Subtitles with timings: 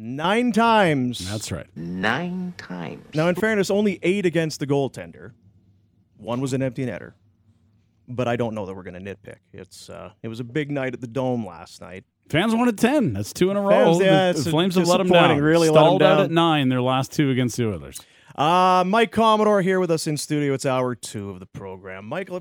[0.00, 1.30] nine times.
[1.30, 1.66] That's right.
[1.76, 3.04] Nine times.
[3.14, 5.32] Now, in fairness, only eight against the goaltender.
[6.16, 7.12] One was an empty netter.
[8.08, 9.36] But I don't know that we're going to nitpick.
[9.52, 12.04] It's uh, it was a big night at the Dome last night.
[12.28, 13.12] Fans wanted 10.
[13.12, 13.68] That's two in a row.
[13.98, 15.38] Fans, yeah, the, the Flames have let them down.
[15.40, 16.24] really let 'em Stalled out down.
[16.26, 18.00] at nine, their last two against the Oilers.
[18.36, 20.54] Uh, Mike Commodore here with us in studio.
[20.54, 22.04] It's hour two of the program.
[22.06, 22.40] Michael,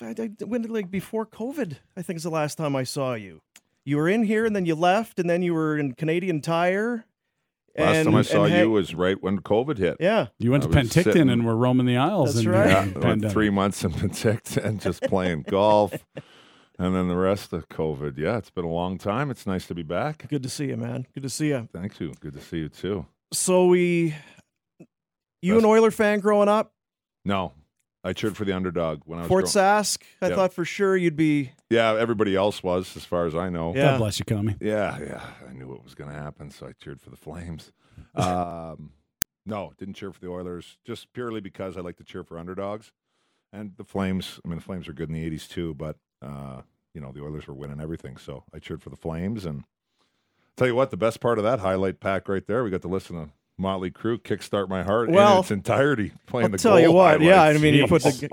[0.00, 1.76] I- I- when did like before COVID?
[1.96, 3.40] I think is the last time I saw you.
[3.84, 7.04] You were in here and then you left, and then you were in Canadian Tire.
[7.76, 9.96] Last and, time I saw and you hang- was right when COVID hit.
[9.98, 12.34] yeah, You went I to was Penticton sitting- and were roaming the aisles.
[12.34, 12.68] That's in, right.
[12.68, 15.94] Yeah, went three months in Penticton just playing golf,
[16.78, 18.18] and then the rest of COVID.
[18.18, 19.30] Yeah, it's been a long time.
[19.30, 20.28] It's nice to be back.
[20.28, 21.06] good to see you, man.
[21.14, 21.66] Good to see you.
[21.72, 22.12] Thank you.
[22.20, 23.06] Good to see you too.
[23.32, 24.14] So we,
[25.40, 26.74] you Best- an Oiler fan growing up,
[27.24, 27.52] No,
[28.04, 30.02] I cheered for the underdog when I was Fort grow- Sask.
[30.20, 30.36] I Yep.
[30.36, 31.52] thought for sure you'd be.
[31.70, 33.74] Yeah, everybody else was, as far as I know.
[33.74, 33.92] Yeah.
[33.92, 34.56] God bless you, Tommy.
[34.60, 35.22] Yeah, yeah.
[35.48, 37.72] I knew what was going to happen, so I cheered for the Flames.
[38.14, 38.92] Um,
[39.46, 42.90] no, didn't cheer for the Oilers, just purely because I like to cheer for underdogs.
[43.52, 46.62] And the Flames, I mean, the Flames are good in the 80s too, but, uh,
[46.94, 48.16] you know, the Oilers were winning everything.
[48.16, 49.44] So I cheered for the Flames.
[49.44, 49.64] And
[50.56, 52.88] tell you what, the best part of that highlight pack right there, we got to
[52.88, 56.80] listen to Motley Crue kickstart my heart Well, in its entirety playing I'll the tell
[56.80, 57.42] you what, yeah.
[57.42, 58.28] I mean, you put the-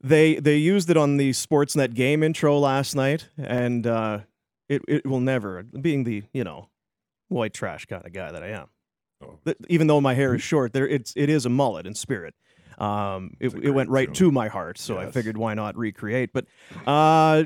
[0.00, 4.18] They they used it on the Sportsnet game intro last night, and uh,
[4.68, 6.68] it it will never, being the you know
[7.28, 8.66] white trash kind of guy that I am.
[9.22, 9.54] Oh.
[9.68, 12.34] Even though my hair is short, there it's it is a mullet in spirit.
[12.76, 14.28] Um, it, it went right tune.
[14.28, 16.34] to my heart, so I figured why not recreate.
[16.34, 16.46] But
[16.86, 17.44] uh,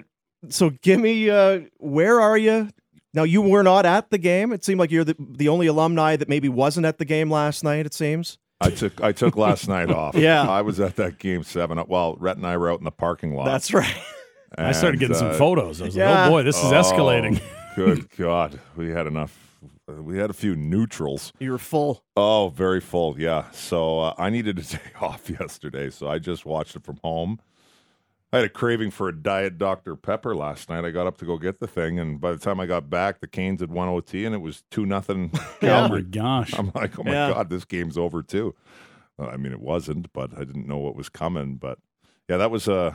[0.48, 2.70] so give me uh, where are you
[3.18, 3.24] now?
[3.24, 4.52] You were not at the game.
[4.52, 7.64] It seemed like you're the the only alumni that maybe wasn't at the game last
[7.64, 7.86] night.
[7.86, 8.38] It seems.
[8.60, 10.14] I took I took last night off.
[10.14, 10.48] Yeah.
[10.48, 11.82] I was at that game seven.
[11.86, 13.44] Well, Rhett and I were out in the parking lot.
[13.44, 13.94] That's right.
[14.56, 15.82] I started and, getting some uh, photos.
[15.82, 16.10] I was yeah.
[16.10, 17.40] like, oh boy, this is oh, escalating.
[17.76, 19.36] Good God, we had enough.
[19.86, 21.32] We had a few neutrals.
[21.38, 22.02] You were full.
[22.16, 23.18] Oh, very full.
[23.18, 23.50] Yeah.
[23.52, 27.40] So uh, I needed a day off yesterday, so I just watched it from home.
[28.32, 30.84] I had a craving for a diet Dr Pepper last night.
[30.84, 33.20] I got up to go get the thing, and by the time I got back,
[33.20, 35.30] the Canes had won OT, and it was two nothing
[35.62, 36.52] Oh my gosh.
[36.58, 37.32] I'm like, oh my Yeah.
[37.32, 38.54] god, this game's over too.
[39.18, 41.56] Uh, I mean, it wasn't, but I didn't know what was coming.
[41.56, 41.78] But
[42.28, 42.94] yeah, that was uh,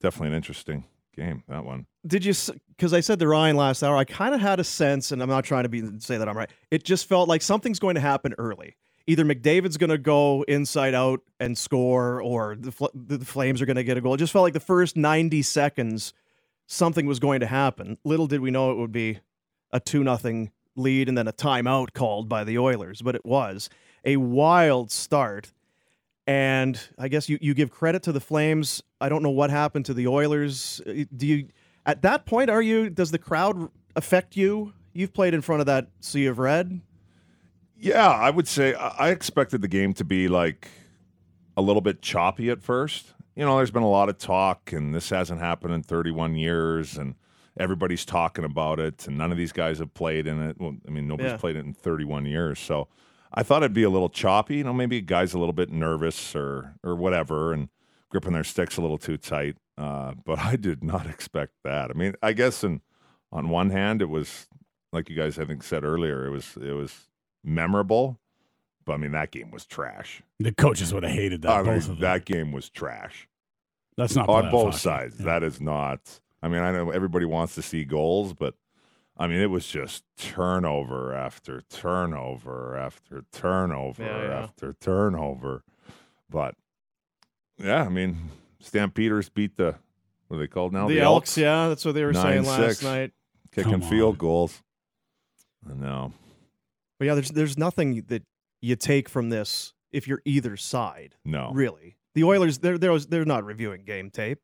[0.00, 0.84] definitely an interesting
[1.14, 1.42] game.
[1.48, 1.86] That one.
[2.06, 2.32] Did you?
[2.70, 5.28] Because I said to Ryan last hour, I kind of had a sense, and I'm
[5.28, 6.50] not trying to be say that I'm right.
[6.70, 8.76] It just felt like something's going to happen early.
[9.06, 13.66] Either McDavid's going to go inside out and score, or the Fl- the Flames are
[13.66, 14.14] going to get a goal.
[14.14, 16.12] It just felt like the first 90 seconds,
[16.66, 17.98] something was going to happen.
[18.04, 19.18] Little did we know it would be
[19.72, 23.68] a two nothing lead and then a timeout called by the Oilers, but it was
[24.04, 25.52] a wild start.
[26.26, 28.82] And I guess you, you give credit to the Flames.
[29.00, 30.80] I don't know what happened to the Oilers.
[30.86, 31.48] Uh, Do you
[31.86, 34.72] at that point are you does the crowd affect you?
[34.92, 36.80] You've played in front of that sea of red.
[37.80, 40.68] Yeah, I would say I expected the game to be like
[41.56, 43.14] a little bit choppy at first.
[43.34, 46.98] You know, there's been a lot of talk, and this hasn't happened in 31 years,
[46.98, 47.14] and
[47.58, 50.56] everybody's talking about it, and none of these guys have played in it.
[50.60, 51.36] Well, I mean, nobody's Yeah.
[51.38, 52.88] played it in 31 years, so
[53.32, 54.56] I thought it'd be a little choppy.
[54.58, 57.68] You know, maybe a guy's a little bit nervous or or whatever, and
[58.10, 59.56] gripping their sticks a little too tight.
[59.78, 61.90] Uh, but I did not expect that.
[61.90, 62.82] I mean, I guess in
[63.32, 64.48] on one hand, it was
[64.92, 67.08] like you guys I think said earlier, it was it was
[67.44, 68.18] memorable.
[68.84, 70.22] But I mean, that game was trash.
[70.38, 71.50] The coaches would have hated that.
[71.50, 72.00] I mean, both of them.
[72.00, 73.28] that game was trash
[73.96, 74.78] That's not on both hockey.
[74.78, 75.16] sides.
[75.18, 75.26] Yeah.
[75.26, 76.20] That is not.
[76.42, 78.54] I mean, I know everybody wants to see goals, but
[79.18, 84.42] I mean, it was just turnover after turnover after turnover Yeah, yeah.
[84.42, 85.62] after turnover.
[86.30, 86.54] But
[87.58, 88.30] yeah, I mean,
[88.60, 89.76] Stampeders beat the
[90.28, 90.88] what are they called now?
[90.88, 92.84] the, Elks, yeah, that's what they were saying last 9-6.
[92.84, 93.12] night.
[93.52, 94.62] kicking field goals.
[95.68, 96.12] I know.
[97.00, 98.22] But yeah, there's there's nothing that
[98.60, 101.16] you take from this if you're either side.
[101.24, 101.50] No.
[101.52, 104.38] Really, the Oilers they're they're they're not reviewing game tape.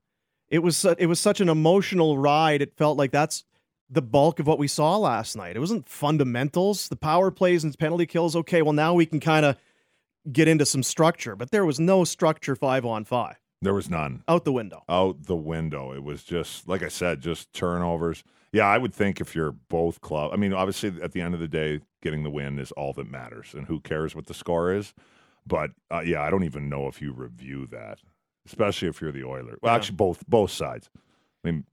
[0.49, 2.63] It was su- it was such an emotional ride.
[2.63, 3.45] It felt like that's
[3.91, 5.55] the bulk of what we saw last night.
[5.55, 8.35] It wasn't fundamentals, the power plays and penalty kills.
[8.35, 9.57] Okay, well now we can kind of
[10.33, 14.25] get into some structure, but there was no structure five on five There was none.
[14.27, 14.83] out the window.
[14.89, 15.93] out the window.
[15.93, 18.25] It was just like I said, just turnovers.
[18.53, 20.31] Yeah, I would think if you're both club.
[20.33, 23.11] I mean, obviously, at the end of the day, getting the win is all that
[23.11, 24.95] matters, and who cares what the score is.
[25.47, 27.99] But uh, yeah, I don't even know if you review that,
[28.47, 29.59] especially if you're the Oiler.
[29.61, 29.77] Well, Yeah.
[29.77, 30.89] actually, both both sides.
[31.45, 31.65] I mean,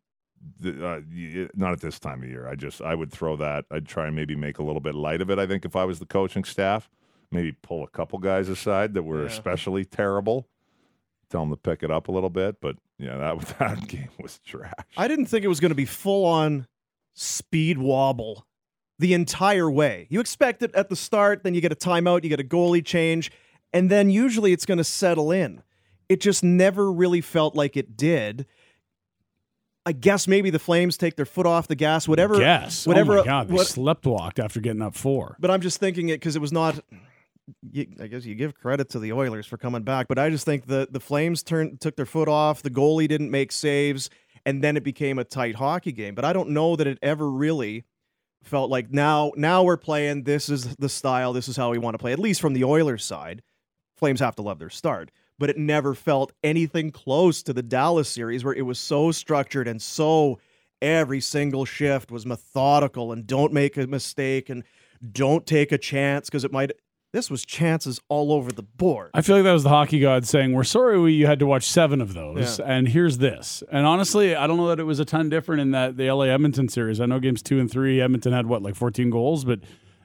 [0.60, 2.48] the, uh, not at this time of year.
[2.48, 3.66] I just I would throw that.
[3.72, 5.40] I'd try and maybe make a little bit light of it.
[5.40, 6.90] I think if I was the coaching staff,
[7.32, 9.28] maybe pull a couple guys aside that were Yeah.
[9.28, 10.48] especially terrible
[11.30, 12.58] tell them to pick it up a little bit.
[12.62, 14.74] But yeah, that that game was trash.
[14.98, 16.68] I didn't think it was going to be full on
[17.16, 18.46] speed wobble
[19.04, 20.08] the entire way.
[20.10, 22.84] You expect it at the start, then you get a timeout, you get a goalie
[22.86, 23.34] change,
[23.74, 25.62] and then usually it's going to settle in.
[26.08, 28.46] It just never really felt like it did.
[29.86, 32.40] I guess maybe the Flames take their foot off the gas, whatever.
[32.40, 32.88] Yes.
[32.88, 33.14] Oh whatever.
[33.18, 35.36] Oh my God, they what- slept walked after getting up four.
[35.38, 36.80] but I'm just thinking it because it was not.
[37.74, 40.46] You, I guess you give credit to the Oilers for coming back, but I just
[40.46, 42.62] think the the Flames turned took their foot off.
[42.62, 44.10] The goalie didn't make saves,
[44.46, 46.16] and then it became a tight hockey game.
[46.16, 47.84] But I don't know that it ever really
[48.44, 50.24] felt like now now we're playing.
[50.24, 51.34] This is the style.
[51.34, 52.14] This is how we want to play.
[52.14, 53.42] At least from the Oilers side,
[54.04, 55.12] Flames have to love their start.
[55.40, 59.68] But it never felt anything close to the Dallas series where it was so structured
[59.68, 60.40] and so
[60.82, 64.64] every single shift was methodical and don't make a mistake and
[65.12, 66.72] don't take a chance because it might.
[67.14, 69.12] This was chances all over the board.
[69.14, 71.46] I feel like that was the hockey god saying, "We're sorry we, you had to
[71.46, 75.00] watch seven of those, and here's this." And honestly, I don't know that it was
[75.00, 77.00] a ton different in that the LA Edmonton series.
[77.00, 79.60] I know games two and three, Edmonton had what like 14 goals, but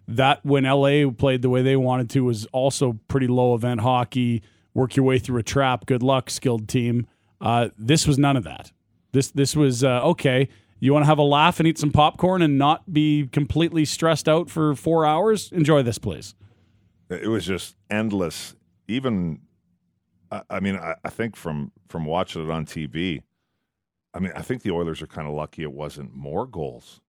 [0.07, 4.43] that when LA played the way they wanted to was also pretty low event hockey.
[4.75, 5.87] Work your way through a trap.
[5.87, 7.07] Good luck, skilled team.
[7.41, 8.71] Uh, this was none of that.
[9.13, 10.51] This this was uh, okay.
[10.79, 14.29] You want to have a laugh and eat some popcorn and not be completely stressed
[14.29, 15.51] out for four hours?
[15.53, 16.35] Enjoy this, please.
[17.11, 18.55] It was just endless.
[18.87, 19.41] Even,
[20.31, 23.23] I, I mean, I, I think from from watching it on TV,
[24.15, 27.01] I mean, I think the Oilers are kind of lucky it wasn't more goals.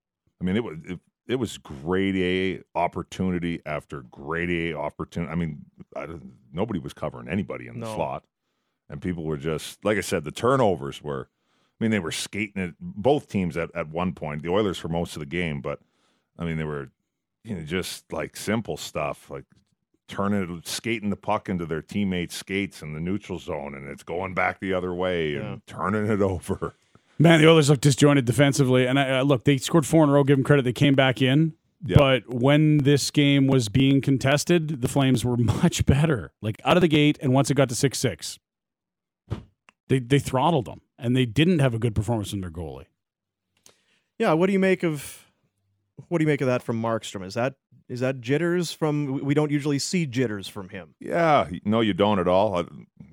[0.41, 5.31] I mean, it was it, it was grade A opportunity after grade A opportunity.
[5.31, 5.65] I mean,
[5.95, 6.07] I,
[6.53, 7.95] nobody was covering anybody in the No.
[7.95, 8.23] slot,
[8.89, 10.23] and people were just like I said.
[10.23, 11.29] The turnovers were.
[11.79, 12.75] I mean, they were skating it.
[12.81, 14.43] Both teams at, at one point.
[14.43, 15.79] The Oilers for most of the game, but
[16.37, 16.89] I mean, they were,
[17.45, 19.45] you know, just like simple stuff, like
[20.09, 24.33] turning, skating the puck into their teammates' skates in the neutral zone, and it's going
[24.33, 26.75] back the other way and turning it over.
[27.21, 30.13] Man, the Oilers look disjointed defensively, and I, uh, look, they scored four in a
[30.13, 30.23] row.
[30.23, 31.53] Give them credit; they came back in.
[31.85, 31.97] Yeah.
[31.97, 36.81] But when this game was being contested, the Flames were much better, like out of
[36.81, 37.17] the gate.
[37.21, 38.39] And once it got to six six,
[39.89, 42.85] they they throttled them, and they didn't have a good performance from their goalie.
[44.17, 45.25] Yeah, what do you make of
[46.07, 47.25] what do you make of that from Markstrom?
[47.25, 47.55] Is that
[47.89, 50.95] is that jitters from we- don't usually see jitters from him.
[50.99, 52.57] Yeah, no, you don't at all.
[52.59, 52.63] I,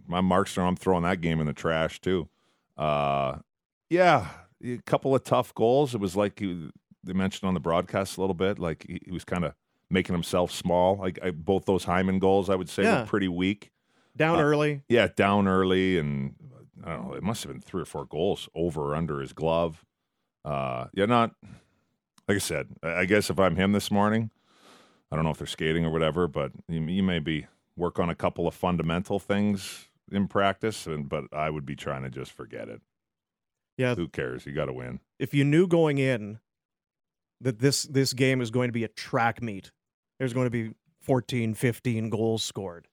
[0.07, 2.29] my Markstrom, I'm throwing that game in the trash too.
[2.77, 3.39] Uh,
[3.91, 4.29] yeah,
[4.63, 5.95] a couple of tough goals.
[5.95, 6.71] It was like he,
[7.03, 9.55] they mentioned on the broadcast a little bit, like he, he was kind of
[9.91, 10.97] making himself small.
[10.97, 13.01] Like I, both those Hyman goals, I would say, Yeah.
[13.01, 13.71] were pretty weak.
[14.17, 14.83] Down Uh, early.
[14.89, 16.35] Yeah, down early, and
[16.85, 17.15] I don't know.
[17.15, 19.85] It must have been three or four goals over or under his glove.
[20.45, 21.33] Uh, yeah, not
[22.29, 22.69] like I said.
[22.83, 24.31] I guess if I'm him this morning,
[25.11, 28.15] I don't know if they're skating or whatever, but you, you maybe work on a
[28.15, 32.69] couple of fundamental things in practice, and but I would be trying to just forget
[32.69, 32.81] it.
[33.77, 34.47] Yeah, Who cares?
[34.47, 35.01] You got to win.
[35.19, 36.41] if you knew going in
[37.41, 39.71] that this this game is going to be a track meet,
[40.19, 42.89] there's going to be 14, 15 goals scored.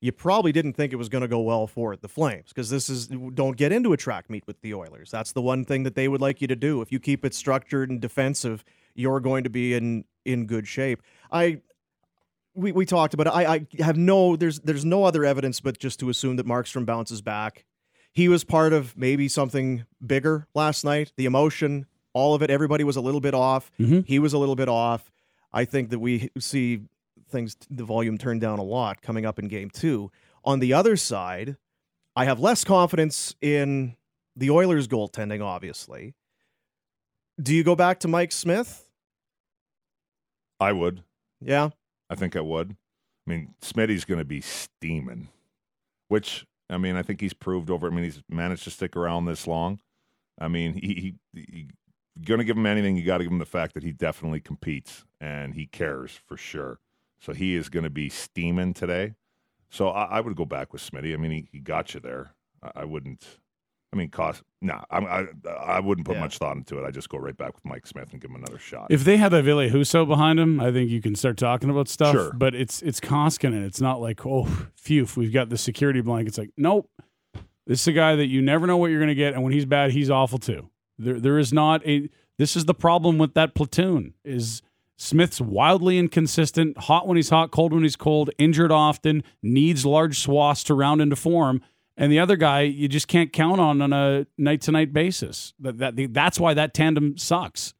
[0.00, 2.88] You probably didn't think it was going to go well for the Flames because this
[2.88, 5.10] is don't get into a track meet with the Oilers.
[5.10, 6.82] That's the one thing that they would like you to do.
[6.82, 8.64] If you keep it structured and defensive,
[8.94, 11.02] you're going to be in in good shape.
[11.32, 11.60] I
[12.54, 13.30] we, we talked about it.
[13.30, 16.84] I, I have no there's there's no other evidence but just to assume that Markstrom
[16.86, 17.64] bounces back.
[18.12, 21.12] He was part of maybe something bigger last night.
[21.16, 23.70] The emotion, all of it, everybody was a little bit off.
[23.78, 24.06] Mhm.
[24.06, 25.10] He was a little bit off.
[25.52, 26.82] I think that we see
[27.30, 30.10] things the volume turned down a lot coming up in game 2.
[30.44, 31.56] On the other side,
[32.16, 33.96] I have less confidence in
[34.34, 36.14] the Oilers goaltending obviously.
[37.40, 38.87] Do you go back to Mike Smith?
[40.60, 41.02] I would.
[41.40, 41.70] Yeah.
[42.10, 42.76] I think I would.
[43.26, 45.28] I mean, Smitty's going to be steaming,
[46.08, 47.86] which I mean, I think he's proved over.
[47.86, 49.80] I mean, he's managed to stick around this long.
[50.38, 51.68] I mean, he, he, he
[52.24, 52.96] going to give him anything.
[52.96, 56.36] You got to give him the fact that he definitely competes and he cares for
[56.36, 56.80] sure.
[57.20, 59.14] So he is going to be steaming today.
[59.70, 61.12] So I, I would go back with Smitty.
[61.12, 62.34] I mean, he, he got you there.
[62.62, 63.38] I, I wouldn't.
[63.92, 64.42] I mean, cost.
[64.60, 66.20] No, I, I I wouldn't put Yeah.
[66.20, 66.86] much thought into it.
[66.86, 68.88] I just go right back with Mike Smith and give him another shot.
[68.90, 71.88] If they had a Ville Husso behind him, I think you can start talking about
[71.88, 72.12] stuff.
[72.14, 72.32] Sure.
[72.34, 73.64] But it's it's Koskinen.
[73.64, 74.44] It's not like, oh,
[74.76, 76.28] phew, we've got the security blanket.
[76.28, 76.90] It's like, nope.
[77.66, 79.52] This is a guy that you never know what you're going to get, and when
[79.52, 80.68] he's bad, he's awful too.
[80.98, 82.08] There, there is not a.
[82.38, 84.14] This is the problem with that platoon.
[84.24, 84.60] Is
[84.96, 90.18] Smith's wildly inconsistent, hot when he's hot, cold when he's cold, injured often, needs large
[90.18, 91.62] swaths to round into form.
[92.00, 95.52] And the other guy, you just can't count on on a night to night basis.
[95.58, 97.74] That, that that's why that tandem sucks.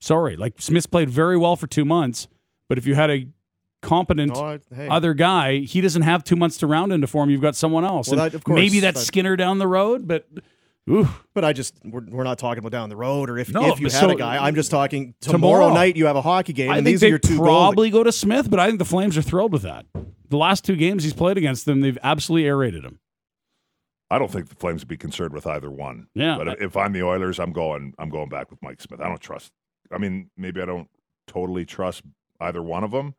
[0.00, 2.26] Sorry, like Smith played very well for two months,
[2.68, 3.28] but if you had a
[3.80, 4.88] competent I- hey.
[4.88, 7.30] other guy, he doesn't have two months to round into form.
[7.30, 8.08] You've got someone else.
[8.08, 10.26] Well, that- of course, maybe that's that- Skinner down the road, but
[10.90, 13.68] Ooh, But I just we're, we're not talking about down the road or if, No,
[13.72, 14.44] if you had so- a guy.
[14.44, 15.74] I'm just talking tomorrow, Tomorrow.
[15.74, 17.46] night you have a hockey game I and think these are your two goals.
[17.46, 19.86] probably go to Smith, but I think the Flames are thrilled with that.
[20.28, 22.98] The last two games he's played against them, they've absolutely aerated him.
[24.12, 26.06] I don't think the Flames would be concerned with either one.
[26.14, 27.94] Yeah, But if I'm the Oilers, I'm going.
[27.98, 29.00] I'm going back with Mike Smith.
[29.00, 29.52] I don't trust.
[29.90, 30.88] I mean, maybe I don't
[31.26, 32.02] totally trust
[32.40, 33.14] either one of them,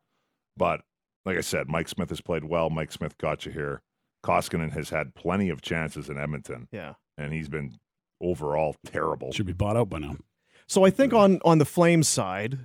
[0.56, 0.82] but
[1.26, 2.70] like I said, Mike Smith has played well.
[2.70, 3.82] Mike Smith got you here.
[4.24, 6.94] Koskinen has had plenty of chances in Edmonton, Yeah.
[7.18, 7.76] and he's been
[8.20, 9.32] overall terrible.
[9.32, 10.16] should be bought out by now.
[10.66, 12.58] So I think on on the Flames side,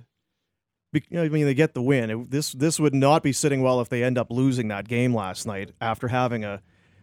[0.94, 2.10] I mean they get the win.
[2.10, 5.14] It- this this would not be sitting well if they end up losing that game
[5.14, 6.62] last night after having a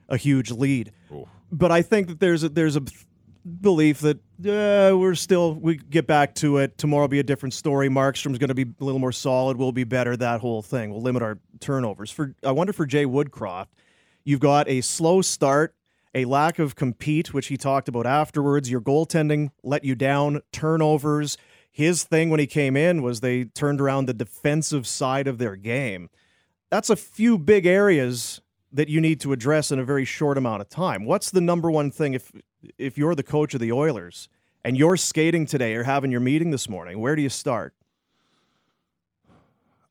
[0.09, 0.91] a huge lead.
[1.13, 1.27] Oof.
[1.51, 2.83] But I think that there's a, there's a
[3.47, 6.77] belief that uh, we're still we get back to it.
[6.77, 7.89] Tomorrow will be a different story.
[7.89, 9.57] Markstrom's going to be a little more solid.
[9.57, 10.15] We'll be better.
[10.17, 10.91] That whole thing.
[10.91, 12.11] We'll limit our turnovers.
[12.11, 13.67] For I wonder for Jay Woodcroft,
[14.23, 15.75] you've got a slow start,
[16.13, 18.69] a lack of compete, which he talked about afterwards.
[18.69, 20.41] Your goaltending let you down.
[20.51, 21.37] Turnovers.
[21.71, 25.55] His thing when he came in was they turned around the defensive side of their
[25.55, 26.09] game.
[26.71, 30.61] That's a few big areas that you need to address in a very short amount
[30.61, 31.05] of time.
[31.05, 32.31] What's the number one thing if
[32.77, 34.29] if you're the coach of the Oilers
[34.63, 36.99] and you're skating today or having your meeting this morning?
[36.99, 37.73] Where do you start?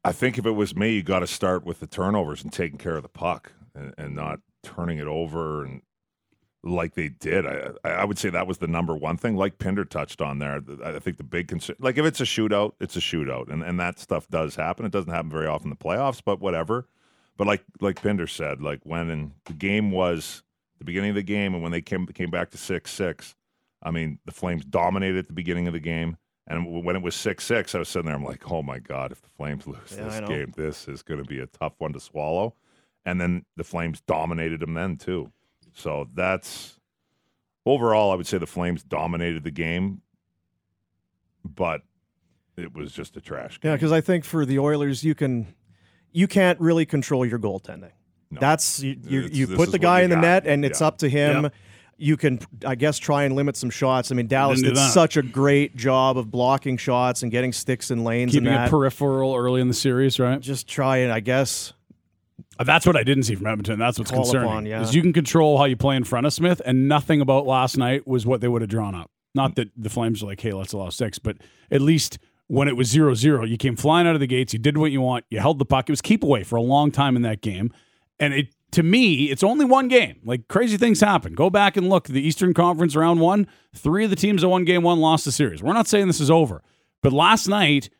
[0.04, 2.78] I think if it was me, you got to start with the turnovers and taking
[2.78, 5.82] care of the puck and, and not turning it over and
[6.62, 7.46] like they did.
[7.46, 9.36] I I would say that was the number one thing.
[9.36, 12.72] Like Pinder touched on there, I think the big concern, like if it's a shootout,
[12.80, 14.84] it's a shootout, and and that stuff does happen.
[14.84, 16.88] It doesn't happen very often in the playoffs, but whatever.
[17.36, 20.42] But like like Pinder said, like when in the game was
[20.78, 23.34] the beginning of the game, and when they came came back to six six,
[23.82, 26.16] I mean the Flames dominated at the beginning of the game.
[26.48, 28.14] And when it was six six, I was sitting there.
[28.14, 29.12] I'm like, "Oh my god!
[29.12, 31.92] If the Flames lose Yeah, this game, this is going to be a tough one
[31.92, 32.54] to swallow."
[33.04, 35.30] And then the Flames dominated them then too.
[35.74, 36.78] So that's
[37.66, 40.00] overall, I would say the Flames dominated the game,
[41.44, 41.82] but
[42.56, 43.70] it was just a trash game.
[43.70, 45.54] Yeah, because I think for the Oilers, you can
[46.16, 47.90] you can't really control your goaltending.
[48.30, 48.40] No.
[48.40, 48.96] That's you.
[49.04, 50.22] You, you put the guy in the got.
[50.22, 50.86] net, and it's Yeah.
[50.88, 51.44] up to him.
[51.44, 51.54] Yep.
[51.98, 54.10] You can, I guess, try and limit some shots.
[54.12, 54.92] I mean, Dallas Didn't did do that.
[54.92, 58.70] such a great job of blocking shots and getting sticks in lanes Keeping and it
[58.70, 60.38] peripheral early in the series, right?
[60.40, 61.72] Just try and, I guess,
[62.58, 63.78] Uh, That's what I didn't see from Edmonton.
[63.78, 64.48] That's what's Call concerning.
[64.48, 64.82] upon, yeah.
[64.82, 67.76] Is you can control how you play in front of Smith, and nothing about last
[67.78, 69.10] night was what they would have drawn up.
[69.34, 71.36] Not that the Flames are like, hey, let's allow six, but
[71.70, 74.78] at least when it was 0-0, you came flying out of the gates, you did
[74.78, 75.88] what you want, you held the puck.
[75.88, 77.72] It was keep away for a long time in that game.
[78.18, 80.20] And it to me, it's only one game.
[80.24, 81.34] Like crazy things happen.
[81.34, 82.08] Go back and look.
[82.08, 85.32] The Eastern Conference round one, three of the teams that won game one lost the
[85.32, 85.62] series.
[85.62, 86.62] We're not saying this is over.
[87.02, 87.90] But last night,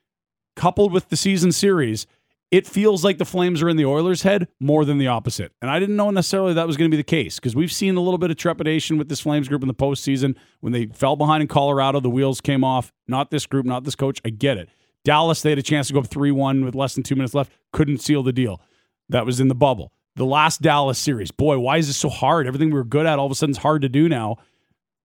[0.54, 2.06] coupled with the season series,
[2.50, 5.52] it feels like the Flames are in the Oilers' head more than the opposite.
[5.60, 7.96] And I didn't know necessarily that was going to be the case because we've seen
[7.96, 10.36] a little bit of trepidation with this Flames group in the postseason.
[10.60, 12.92] When they fell behind in Colorado, the wheels came off.
[13.08, 14.20] Not this group, not this coach.
[14.24, 14.68] I get it.
[15.04, 17.34] Dallas, they had a chance to go up 3 1 with less than two minutes
[17.34, 18.60] left, couldn't seal the deal.
[19.08, 19.92] That was in the bubble.
[20.16, 22.46] The last Dallas series, boy, why is this so hard?
[22.46, 24.36] Everything we were good at all of a sudden is hard to do now.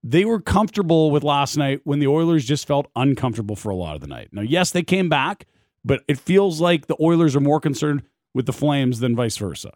[0.05, 3.95] They were comfortable with last night when the Oilers just felt uncomfortable for a lot
[3.95, 4.29] of the night.
[4.33, 5.47] Now, yes, they came back,
[5.85, 8.03] but it feels like the Oilers are more concerned
[8.35, 9.73] with the Flames than vice versa.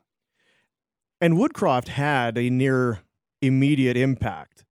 [1.21, 3.01] and Woodcroft had a near
[3.41, 4.65] immediate impact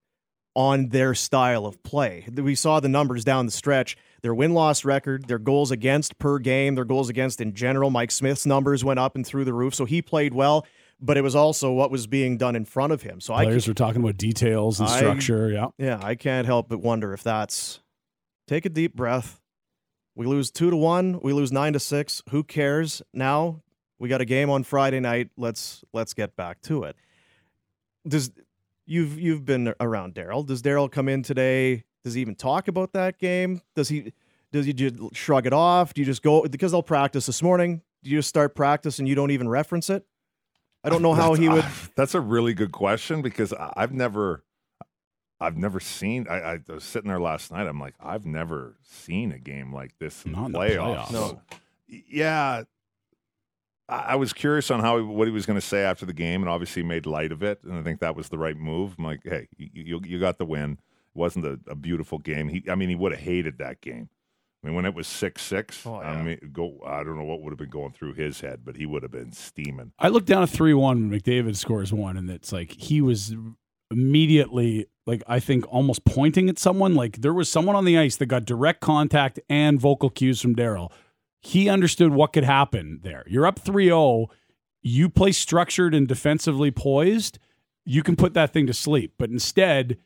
[0.55, 2.25] on their style of play.
[2.33, 3.95] We saw the numbers down the stretch.
[4.21, 7.89] Their win loss record, their goals against per game, their goals against in general.
[7.89, 9.73] Mike Smith's numbers went up and through the roof.
[9.73, 10.67] So he played well,
[10.99, 13.19] but it was also what was being done in front of him.
[13.21, 15.49] So I Players were talking about details and I- structure.
[15.49, 15.67] Yeah.
[15.77, 17.79] Yeah, I can't help but wonder if that's
[18.47, 19.40] take a deep breath.
[20.15, 22.21] We lose two to one, we lose nine to six.
[22.29, 23.01] Who cares?
[23.13, 23.61] Now
[23.99, 25.29] we got a game on Friday night.
[25.37, 26.95] Let's let's get back to it.
[28.07, 28.31] Does
[28.85, 30.45] you've you've been around Daryl?
[30.45, 31.83] Does Daryl come in today?
[32.03, 33.61] Does he even talk about that game?
[33.75, 34.11] Does he
[34.51, 35.93] does he just shrug it off?
[35.93, 37.81] Do you just go because they'll practice this morning?
[38.03, 40.05] Do you just start practice and you don't even reference it?
[40.83, 41.65] I don't know how That's- he would.
[41.95, 44.43] That's a really good question because I've never,
[45.41, 46.27] I've never seen.
[46.29, 47.67] I, I was sitting there last night.
[47.67, 51.05] I'm like, I've never seen a game like this in Not in the the playoffs.
[51.07, 51.11] playoffs.
[51.11, 51.41] No.
[51.87, 52.63] Yeah.
[53.89, 56.13] I I was curious on how he, what he was going to say after the
[56.13, 58.95] game, and obviously made light of it, and I think that was the right move.
[58.97, 60.73] I'm like, hey, you you, you got the win.
[60.73, 62.47] It wasn't a, a beautiful game.
[62.47, 64.09] He, I mean, he would have hated that game.
[64.63, 66.79] I mean, when it was six six, Oh, I mean, go.
[66.85, 69.11] I don't know what would have been going through his head, but he would have
[69.11, 69.91] been steaming.
[69.99, 73.35] I looked down at 3 1 when McDavid scores one, and it's like he was
[73.91, 76.95] immediately, like, I think almost pointing at someone.
[76.95, 80.55] Like, there was someone on the ice that got direct contact and vocal cues from
[80.55, 80.91] Daryl.
[81.39, 83.23] He understood what could happen there.
[83.27, 84.27] You're up 3 0.
[84.81, 87.39] You play structured and defensively poised.
[87.83, 89.13] You can put that thing to sleep.
[89.17, 89.97] But instead,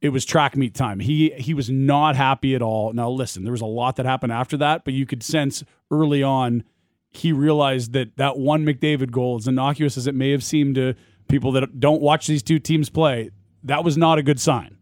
[0.00, 1.00] it was track meet time.
[1.00, 2.92] He he was not happy at all.
[2.92, 6.22] Now listen, there was a lot that happened after that, but you could sense early
[6.22, 6.64] on
[7.10, 10.94] he realized that that one McDavid goal, as innocuous as it may have seemed to
[11.30, 13.30] people that don't watch these two teams play,
[13.64, 14.76] that was not a good sign.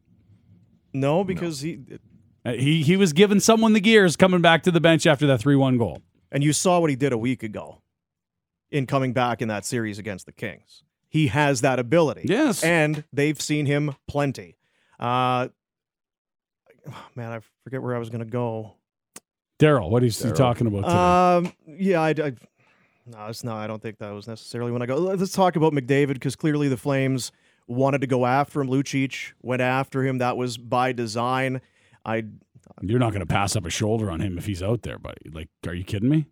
[0.93, 1.79] No, because he
[2.45, 5.39] Uh, He he was giving someone the gears coming back to the bench after that
[5.39, 6.03] three one goal.
[6.33, 7.83] and you saw what he did a week ago
[8.71, 10.83] in coming back in that series against the Kings.
[11.09, 12.23] He has that ability.
[12.29, 12.63] Yes.
[12.63, 14.57] And they've seen him plenty.
[15.01, 15.49] Uh
[17.15, 18.75] man, I forget where I was going to go.
[19.59, 20.37] Daryl, what is he Daryl.
[20.37, 20.83] talking about
[21.43, 21.49] today?
[21.69, 22.33] Um, yeah, I, I
[23.11, 23.57] no, it's not.
[23.59, 24.97] I don't think that was necessarily when I go.
[24.97, 27.33] Let's talk about McDavid because clearly the Flames
[27.67, 28.69] wanted to go after him.
[28.69, 30.19] Lucic went after him.
[30.19, 31.61] That was by design.
[32.05, 32.25] I
[32.81, 35.31] You're not going to pass up a shoulder on him if he's out there, buddy.
[35.31, 36.27] Like, are you kidding me?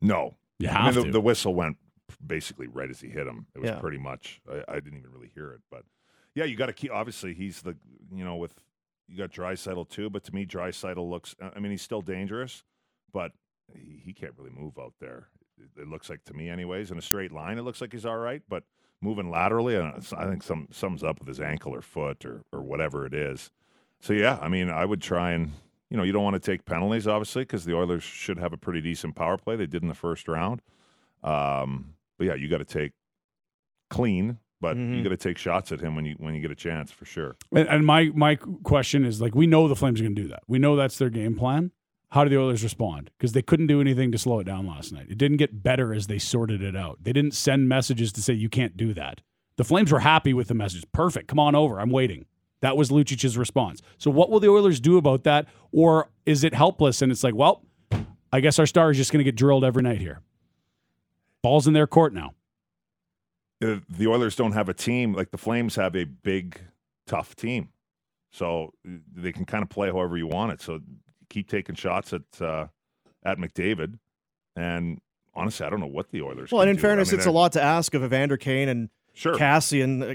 [0.00, 1.12] No, You I have mean, the, to.
[1.12, 1.76] the whistle went
[2.24, 3.46] basically right as he hit him.
[3.54, 3.78] It was Yeah.
[3.80, 4.40] pretty much.
[4.50, 5.82] I, I didn't even really hear it, but
[6.34, 6.92] yeah, you got to keep.
[6.92, 7.76] Obviously, he's the
[8.14, 8.54] you know with
[9.08, 11.34] you got Draisaitl too, but to me, Draisaitl looks.
[11.40, 12.62] I mean, he's still dangerous,
[13.12, 13.32] but
[13.74, 15.28] he, he can't really move out there.
[15.58, 18.06] It, it looks like to me, anyways, in a straight line, it looks like he's
[18.06, 18.64] all right, but
[19.00, 22.24] moving laterally, I, don't know, I think some sums up with his ankle or foot
[22.24, 23.50] or or whatever it is.
[24.00, 25.52] So yeah, I mean, I would try and
[25.90, 28.56] you know you don't want to take penalties, obviously, because the Oilers should have a
[28.56, 29.56] pretty decent power play.
[29.56, 30.62] They did in the first round.
[31.22, 32.92] Um, but yeah, you got to take
[33.90, 35.02] clean, but you Mhm.
[35.02, 37.36] got to take shots at him when you when you get a chance for sure.
[37.52, 40.28] And, and my my question is like, we know the Flames are going to do
[40.28, 40.42] that.
[40.46, 41.72] We know that's their game plan.
[42.10, 43.10] How do the Oilers respond?
[43.18, 45.08] Because they couldn't do anything to slow it down last night.
[45.10, 46.98] It didn't get better as they sorted it out.
[47.02, 49.20] They didn't send messages to say you can't do that.
[49.56, 50.84] The Flames were happy with the message.
[50.92, 51.28] Perfect.
[51.28, 51.78] Come on over.
[51.78, 52.24] I'm waiting.
[52.60, 53.82] That was Lucic's response.
[53.98, 55.46] So what will the Oilers do about that?
[55.70, 57.62] Or is it helpless and it's like, well,
[58.32, 60.20] I guess our star is just going to get drilled every night here.
[61.42, 62.34] Ball's in their court now.
[63.62, 66.60] Uh, The Oilers don't have a team like the Flames have a big,
[67.06, 67.70] tough team,
[68.30, 70.60] so they can kind of play however you want it.
[70.60, 70.80] So
[71.28, 72.66] keep taking shots at uh,
[73.24, 73.98] at McDavid,
[74.56, 75.00] and
[75.34, 76.50] honestly, I don't know what the Oilers.
[76.50, 76.80] well, can and in do.
[76.80, 80.12] I fairness, mean, it's a lot to ask of Evander Kane and Sure, Kassian.
[80.12, 80.14] uh,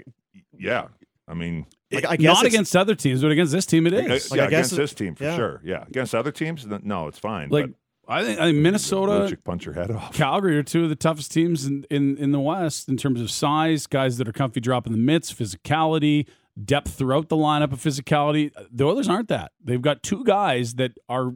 [0.58, 0.88] yeah.
[1.28, 4.30] I mean, Like, I guess Not against other teams, but against this team, it is.
[4.32, 5.36] Like, yeah, I guess against this team for yeah.
[5.36, 5.62] sure.
[5.64, 7.50] Yeah, against other teams, no, it's fine.
[7.50, 7.70] Like
[8.08, 10.14] I think, I think Minnesota, Lucic punch your head off.
[10.14, 13.32] Calgary are two of the toughest teams in, in, in the West in terms of
[13.32, 16.28] size, guys that are comfy dropping the mitts, physicality,
[16.62, 18.52] depth throughout the lineup of physicality.
[18.72, 19.52] The Oilers aren't that.
[19.64, 21.34] They've got two guys that are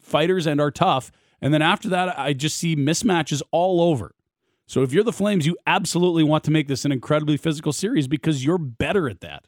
[0.00, 1.10] fighters and are tough.
[1.40, 4.14] And then after that, I just see mismatches all over.
[4.66, 8.06] So if you're the Flames, you absolutely want to make this an incredibly physical series
[8.06, 9.44] because you're better at that.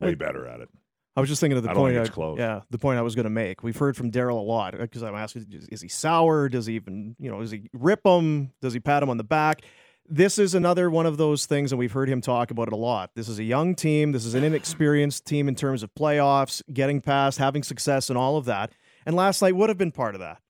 [0.00, 0.68] Way better at it.
[1.16, 1.94] I was just thinking of the I point.
[1.94, 2.38] think I, close.
[2.38, 3.62] Yeah, the point I was going to make.
[3.62, 6.50] We've heard from Daryl a lot because I'm asking: is, is he sour?
[6.50, 8.52] Does he even, you know, does he rip him?
[8.60, 9.62] Does he pat him on the back?
[10.08, 12.76] This is another one of those things, and we've heard him talk about it a
[12.76, 13.10] lot.
[13.14, 14.12] This is a young team.
[14.12, 18.36] This is an inexperienced team in terms of playoffs, getting past, having success, and all
[18.36, 18.72] of that.
[19.04, 20.40] And last night would have been part of that.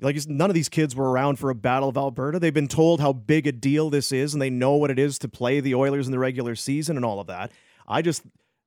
[0.00, 2.38] Like none of these kids were around for a Battle of Alberta.
[2.38, 5.18] They've been told how big a deal this is, and they know what it is
[5.20, 7.50] to play the Oilers in the regular season and all of that.
[7.88, 8.22] I just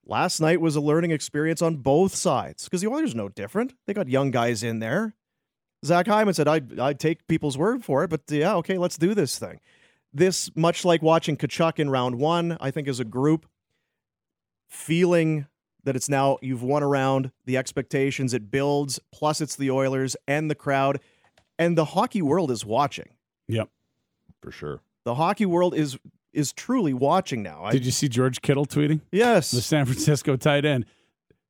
[0.05, 3.73] last night was a learning experience on both sides because the Oilers no different.
[3.85, 5.15] They got young guys in there.
[5.85, 9.13] Zach Hyman said, I'd, I'd take people's word for it, but yeah, okay, let's do
[9.13, 9.59] this thing.
[10.15, 13.45] This, much like watching Tkachuk in round one, I think as a group,
[14.69, 15.47] feeling
[15.83, 20.15] that it's now you've won a round, the expectations it builds, plus it's the Oilers
[20.25, 21.01] and the crowd,
[21.59, 23.09] and the hockey world is watching.
[23.49, 23.69] Yep.
[24.41, 24.79] for sure.
[25.03, 25.97] The hockey world is
[26.33, 27.63] is truly watching now.
[27.63, 29.01] I, Did you see George Kittle tweeting?
[29.11, 29.51] yes.
[29.51, 30.85] The San Francisco tight end.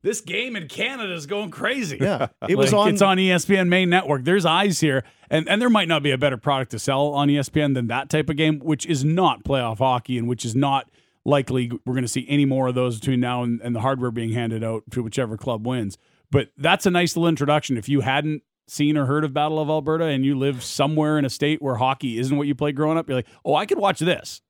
[0.05, 1.97] This game in Canada is going crazy.
[1.99, 2.27] yeah.
[2.47, 4.23] It was Like, on It's on ESPN main network.
[4.23, 7.27] There's eyes here, and and there might not be a better product to sell on
[7.27, 10.91] ESPN than that type of game, which is not playoff hockey, and which is not
[11.25, 14.11] likely we're going to see any more of those between now and, and the hardware
[14.11, 15.97] being handed out to whichever club wins.
[16.29, 17.75] But that's a nice little introduction.
[17.75, 21.25] If you hadn't seen or heard of Battle of Alberta and you live somewhere in
[21.25, 23.79] a state where hockey isn't what you played growing up, you're like, oh, I could
[23.79, 24.43] watch this.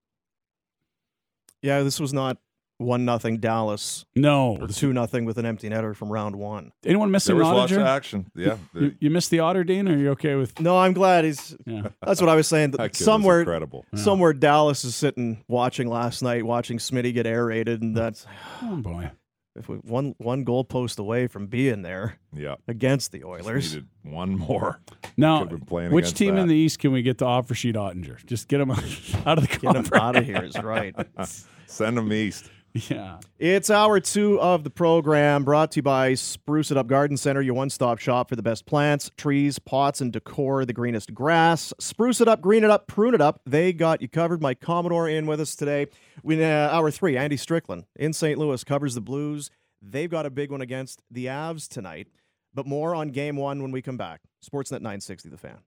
[1.62, 2.40] Yeah, this was not
[2.78, 6.72] one nothing Dallas No, or two nothing with an empty netter from round one.
[6.86, 8.30] anyone There missing was lots of action.
[8.36, 10.60] Yeah, You, you missed the Otter, Dean, or are you okay with?
[10.60, 11.56] No, I'm glad he's.
[11.66, 11.88] Yeah.
[12.06, 12.72] That's what I was saying.
[12.72, 13.86] that kid was somewhere, incredible.
[13.96, 18.26] somewhere Dallas is sitting watching last night, watching Smitty get aerated, and that's
[18.62, 19.10] Oh boy.
[19.56, 23.74] if we one one goal post away from being there Yeah, against the Oilers.
[23.76, 24.82] needed one more.
[25.16, 27.56] Now, Could've been playing which against team in the East can we get to offer
[27.56, 28.26] sheet Oettinger?
[28.26, 28.72] Just get him
[29.26, 30.94] out of the Get him out of here is right.
[31.68, 32.52] Send them east.
[32.76, 33.20] Yeah.
[33.40, 37.42] It's hour two of the program brought to you by Spruce It Up Garden Center,
[37.42, 41.74] your one stop shop for the best plants, trees, pots, and decor, the greenest grass.
[41.80, 43.40] Spruce it up, green it up, prune it up.
[43.46, 44.42] They got you covered.
[44.42, 45.88] Mike Commodore in with us today.
[46.22, 48.38] We, uh, hour three, Andy Strickland in St.
[48.38, 49.50] Louis covers the Blues.
[49.82, 52.08] They've got a big one against the Avs tonight,
[52.54, 54.20] but more on game one when we come back.
[54.44, 55.60] Sportsnet 960, the fan.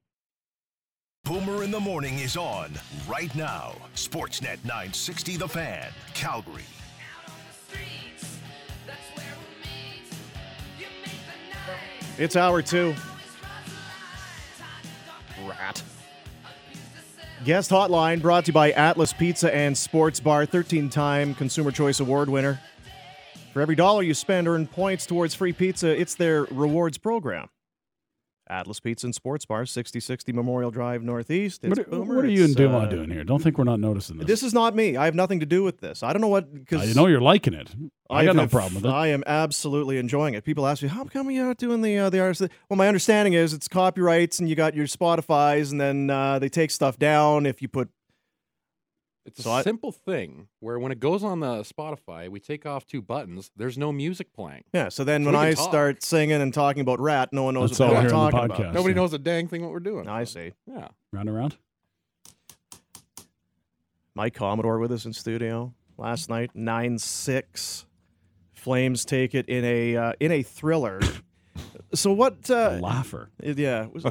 [1.24, 2.72] Boomer in the Morning is on
[3.06, 3.74] right now.
[3.94, 6.64] Sportsnet 960 The Fan, Calgary.
[12.18, 12.94] It's hour two.
[15.46, 15.82] Rat.
[17.44, 22.00] Guest hotline brought to you by Atlas Pizza and Sports Bar, 13 time Consumer Choice
[22.00, 22.60] Award winner.
[23.52, 25.88] For every dollar you spend, earn points towards free pizza.
[25.88, 27.48] It's their rewards program.
[28.50, 31.64] Atlas Pizza and Sports Bar, 6060 Memorial Drive Northeast.
[31.64, 32.16] It's What, Boomer.
[32.16, 33.24] what are you and Duma uh, doing here?
[33.24, 34.26] Don't think we're not noticing this.
[34.26, 34.96] This is not me.
[34.96, 36.02] I have nothing to do with this.
[36.02, 37.68] I don't know what because I know you're liking it.
[38.10, 38.94] I got no problem with it.
[38.94, 40.44] I am absolutely enjoying it.
[40.44, 43.34] People ask me, "How come you're not doing the uh, the artist?" Well, my understanding
[43.34, 47.44] is it's copyrights, and you got your Spotify's, and then uh, they take stuff down
[47.46, 47.90] if you put.
[49.28, 52.64] It's So a I- simple thing where when it goes on the Spotify, we take
[52.66, 53.50] off two buttons.
[53.56, 54.64] There's no music playing.
[54.72, 54.88] Yeah.
[54.88, 55.68] So then So when I talk.
[55.68, 58.20] start singing and talking about rat, no one knows That's what all the here hell
[58.26, 58.74] I'm talking about.
[58.74, 59.00] Nobody Yeah.
[59.00, 60.08] knows a dang thing what we're doing.
[60.08, 60.52] I see.
[60.66, 60.88] Yeah.
[61.12, 61.56] Round around.
[64.14, 67.86] Mike Commodore with us in studio last night, nine six.
[68.54, 71.00] Flames take it in a uh, in a thriller.
[71.94, 72.50] so what?
[72.50, 73.30] A Uh, laugher.
[73.42, 73.86] Yeah.
[73.86, 74.04] Was,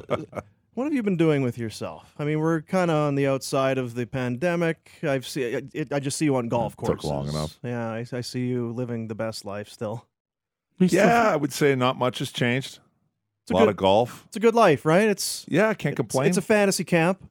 [0.77, 2.13] what have you been doing with yourself?
[2.19, 4.91] I mean, we're kind of on the outside of the pandemic.
[5.01, 7.09] I've see, it, I just see you on golf Took courses.
[7.09, 7.57] long enough.
[7.63, 10.05] Yeah, I, I see you living the best life still.
[10.77, 12.77] He's still- Yeah, I would say not much has changed.
[13.43, 14.23] It's a a lot good- of golf.
[14.27, 15.07] It's a good life, right?
[15.07, 16.29] It's Yeah, I can't it's- complain.
[16.29, 17.27] It's, a fantasy camp.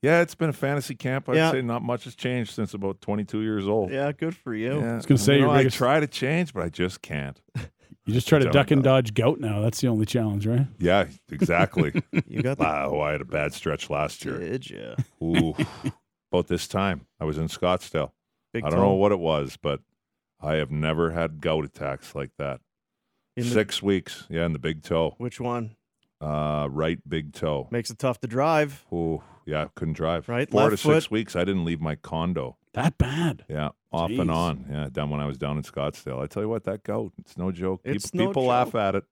[0.00, 1.28] yeah, it's been a fantasy camp.
[1.28, 1.50] I'd Yeah.
[1.50, 3.90] say not much has changed since about 22 years old.
[3.90, 4.80] Yeah, good for you.
[4.80, 4.96] Yeah.
[4.96, 7.38] was gonna say, You your know, I try to change, but I just can't.
[8.06, 8.90] You just try to duck and know.
[8.90, 9.60] dodge gout now.
[9.60, 10.66] That's the only challenge, right?
[10.78, 11.92] Yeah, exactly.
[12.26, 14.38] You got the wow, I had a bad stretch last year.
[14.38, 14.94] did you?
[15.22, 15.54] Ooh,
[16.32, 18.12] about this time I was in Scottsdale.
[18.52, 19.80] Big I don't toe know what it was, but
[20.40, 22.60] I have never had gout attacks like that.
[23.36, 25.76] in the- Six weeks, yeah, in the big toe, which one
[26.20, 27.68] uh, right big toe.
[27.70, 28.84] makes it tough to drive?
[28.92, 30.28] Ooh, yeah, couldn't drive.
[30.28, 31.34] Right, four left to six weeks.
[31.36, 32.56] I didn't leave my condo.
[32.74, 33.44] That bad.
[33.48, 34.20] Yeah, off Jeez.
[34.20, 34.66] and on.
[34.70, 36.22] Yeah, down when I was down in Scottsdale.
[36.22, 37.80] I tell you what, that goat, it's no joke.
[37.84, 39.04] It's people no people laugh at it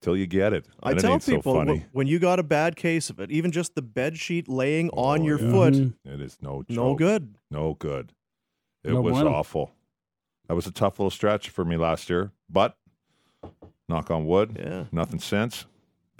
[0.00, 0.66] till you get it.
[0.82, 1.86] I And it tell ain't people so wh- funny.
[1.92, 5.02] when you got a bad case of it, even just the bed sheet laying oh,
[5.04, 5.50] on Oh, your yeah.
[5.50, 5.74] foot.
[6.04, 6.76] It is no joke.
[6.76, 7.34] no good.
[7.50, 8.12] No good.
[8.84, 9.32] It No was bueno.
[9.32, 9.72] awful.
[10.48, 12.76] That was a tough little stretch for me last year, but
[13.88, 14.84] knock on wood, Yeah.
[14.92, 15.66] nothing since.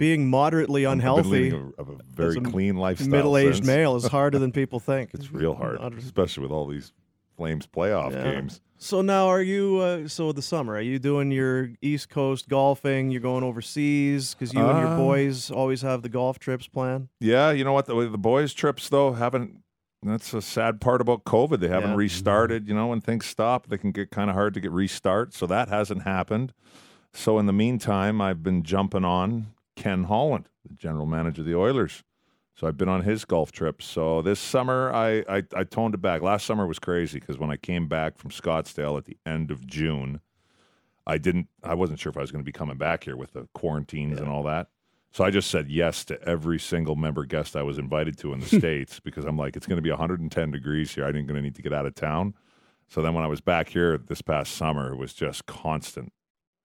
[0.03, 3.07] Being moderately unhealthy, a, of a very clean lifestyle.
[3.07, 3.67] middle-aged since.
[3.67, 5.11] male is harder than people think.
[5.13, 6.91] It's real hard, especially with all these
[7.37, 8.23] Flames playoff Yeah.
[8.33, 8.59] games.
[8.77, 9.77] So now, are you?
[9.77, 13.11] Uh, so the summer, are you doing your East Coast golfing?
[13.11, 17.07] You're going overseas because you and your Uh, boys always have the golf trips planned.
[17.21, 17.85] Yeah, you know what?
[17.85, 19.59] The, the boys' trips though haven't.
[20.03, 21.61] That's a sad part about COVID.
[21.61, 21.95] They haven't Yeah.
[21.95, 22.67] restarted.
[22.67, 25.33] You know, when things stop, they can get kind of hard to get restart.
[25.33, 26.51] So that hasn't happened.
[27.13, 31.55] So in the meantime, I've been jumping on Ken Holland, the general manager of the
[31.55, 32.03] Oilers.
[32.55, 33.85] So I've been on his golf trips.
[33.85, 36.21] So this summer, I I, I toned it back.
[36.21, 39.65] Last summer was crazy because when I came back from Scottsdale at the end of
[39.65, 40.19] June,
[41.07, 41.47] I didn't.
[41.63, 44.19] I wasn't sure if I was going to be coming back here with the quarantines
[44.19, 44.67] and all that.
[45.11, 48.39] So I just said yes to every single member guest I was invited to in
[48.39, 51.05] the states because I'm like, it's going to be 110 degrees here.
[51.05, 52.33] I ain't going to need to get out of town.
[52.87, 56.11] So then when I was back here this past summer, it was just constant.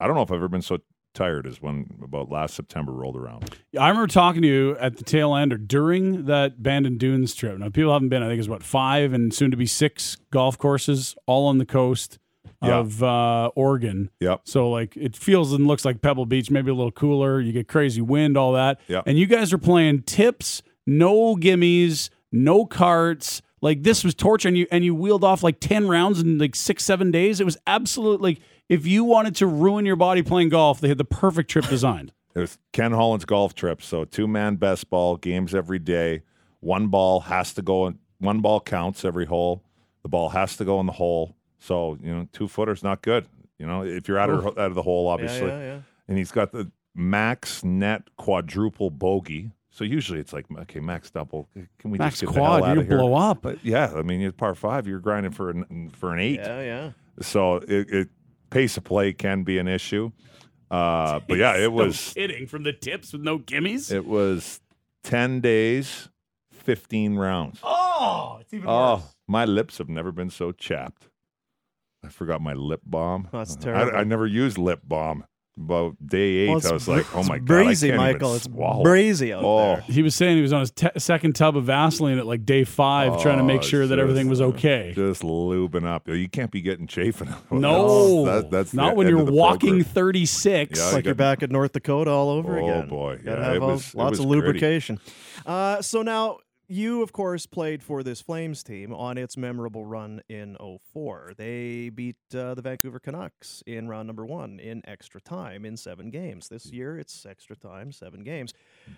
[0.00, 0.78] I don't know if I've ever been so
[1.18, 3.54] tired is when about last September rolled around.
[3.78, 7.58] I remember talking to you at the tail end or during that Bandon Dunes trip.
[7.58, 10.56] Now, people haven't been, I think it's what, five and soon to be six golf
[10.56, 12.18] courses all on the coast
[12.62, 12.76] Yeah.
[12.78, 14.10] of uh, Oregon.
[14.20, 14.42] Yep.
[14.44, 17.40] So, like, it feels and looks like Pebble Beach, maybe a little cooler.
[17.40, 18.80] You get crazy wind, all that.
[18.88, 19.04] Yep.
[19.06, 23.42] And you guys are playing tips, no gimmies, no carts.
[23.60, 24.48] Like, this was torture.
[24.48, 27.40] And you, and you wheeled off like 10 rounds in like six, seven days.
[27.40, 30.98] It was absolutely like, if you wanted to ruin your body playing golf, they had
[30.98, 32.12] the perfect trip designed.
[32.34, 33.82] It was Ken Holland's golf trip.
[33.82, 36.22] So two man best ball games every day.
[36.60, 37.88] One ball has to go.
[37.88, 39.64] in One ball counts every hole.
[40.04, 41.34] The ball has to go in the hole.
[41.58, 43.26] So you know, two footers not good.
[43.58, 45.48] You know, if you're out of out of the hole, obviously.
[45.48, 45.80] Yeah, yeah, yeah.
[46.06, 49.50] And he's got the max net quadruple bogey.
[49.70, 51.48] So usually it's like okay, max double.
[51.78, 52.98] Can we Max just get the hell out you of here?
[52.98, 53.42] blow up.
[53.42, 54.86] But yeah, I mean, it's par five.
[54.86, 56.38] You're grinding for an for an eight.
[56.38, 56.90] Yeah, yeah.
[57.20, 58.08] So it, it
[58.50, 60.10] pace of play can be an issue.
[60.70, 63.90] Uh, but yeah, it was no hitting from the tips with no gimmies.
[63.90, 64.60] it was
[65.02, 66.08] ten days,
[66.52, 67.60] fifteen rounds.
[67.62, 69.00] oh, it's even worse.
[69.02, 71.08] Oh, my lips have never been so chapped.
[72.04, 73.28] I forgot my lip balm.
[73.32, 73.98] That's I- terrible.
[73.98, 75.24] I, never used lip balm.
[75.60, 77.96] About day eight, Well, I was br- like, "Oh it's my god, I brazy, can't
[77.96, 78.28] Michael.
[78.28, 78.84] Even It's swallow.
[78.84, 79.80] brazy out Oh, there.
[79.88, 82.62] He was saying he was on his te- second tub of Vaseline at like day
[82.62, 84.92] five, trying to make Oh, sure that everything was okay.
[84.94, 86.06] Just lubing up.
[86.08, 87.34] You can't be getting chafing.
[87.50, 89.84] no, that's, that, that's not when you're walking program.
[89.84, 90.78] 36.
[90.78, 92.84] Yeah, It's you like you're back at North Dakota all over Oh, again.
[92.86, 93.18] Oh boy.
[93.24, 95.00] Gotta Yeah, have it all- was- it lots was of lubrication.
[95.44, 100.20] Uh, so now you, of course, played for this Flames team on its memorable run
[100.28, 100.56] in
[100.92, 101.32] 04.
[101.36, 106.10] They beat uh, the Vancouver Canucks in round number one in extra time in seven
[106.10, 106.48] games.
[106.48, 108.52] This year, it's extra time, seven games.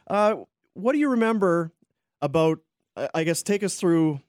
[0.09, 0.37] Uh,
[0.75, 1.73] what do you remember
[2.21, 2.59] about?
[2.97, 4.21] I I guess take us through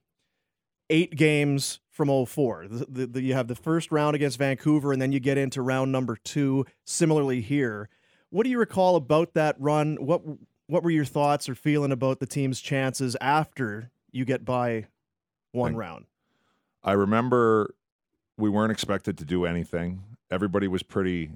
[0.92, 2.68] eight games from 04.
[2.68, 5.62] The, the, the, you have the first round against Vancouver, and then you get into
[5.62, 6.66] round number two.
[6.86, 7.90] Similarly here,
[8.30, 9.98] what do you recall about that run?
[10.00, 10.22] What
[10.72, 14.86] what were your thoughts or feeling about the team's chances after you get by
[15.52, 16.06] one Thank- round?
[16.82, 17.76] I remember
[18.38, 20.02] we weren't expected to do anything.
[20.32, 21.32] Everybody was pretty.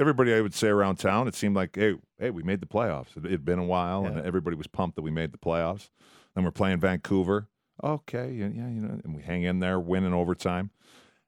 [0.00, 3.14] Everybody, I would say around town, it seemed like, hey, hey, we made the playoffs.
[3.22, 5.90] It had been a while, and everybody was pumped that we made the playoffs.
[6.34, 7.48] Then we're playing Vancouver.
[7.84, 10.70] Okay, yeah, yeah, you know, and we hang in there, win in overtime,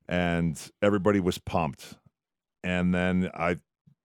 [0.08, 1.96] and everybody was pumped.
[2.64, 3.56] And then I,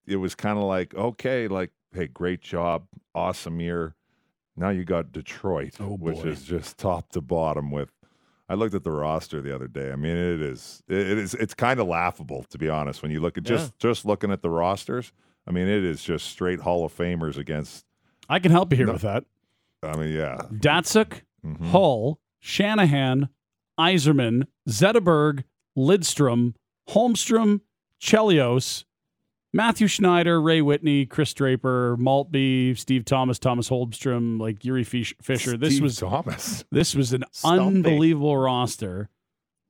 [0.06, 3.96] it was kind of like, okay, like, hey, great job, awesome year.
[4.56, 7.92] Now you got Detroit, Oh, which is just top to bottom with
[8.50, 9.92] I looked at the roster the other day.
[9.92, 13.20] I mean, it is it is it's kind of laughable to be honest when you
[13.20, 15.12] look at just just looking at the rosters.
[15.46, 17.86] I mean, it is just straight Hall of Famers against.
[18.30, 18.94] I can help you here No.
[18.94, 19.26] with that.
[19.84, 21.68] I mean, yeah, Datsyuk, Mhm.
[21.72, 23.30] Hull, Shanahan,
[23.80, 25.44] Yzerman, Zetterberg,
[25.78, 26.56] Lidstrom,
[26.90, 27.62] Holmstrom,
[28.02, 28.86] Chelios,
[29.54, 35.58] Mathieu Schneider, Ray Whitney, Chris Draper, Maltby, Steve Thomas, Thomas Holmstrom, like Jiri Fischer.
[35.58, 36.64] This Steve was Thomas.
[36.72, 39.10] this was an unbelievable roster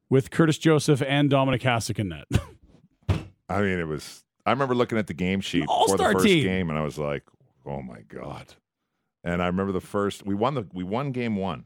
[0.10, 2.26] with Curtis Joseph and Dominik Hasek in net.
[3.50, 4.24] I mean, it was.
[4.46, 6.44] I remember looking at the game sheet for the first team.
[6.44, 7.24] game, and I was like,
[7.66, 8.56] "Oh my god!"
[9.24, 10.26] And I remember the first.
[10.26, 10.68] We won the.
[10.74, 11.66] We won game one.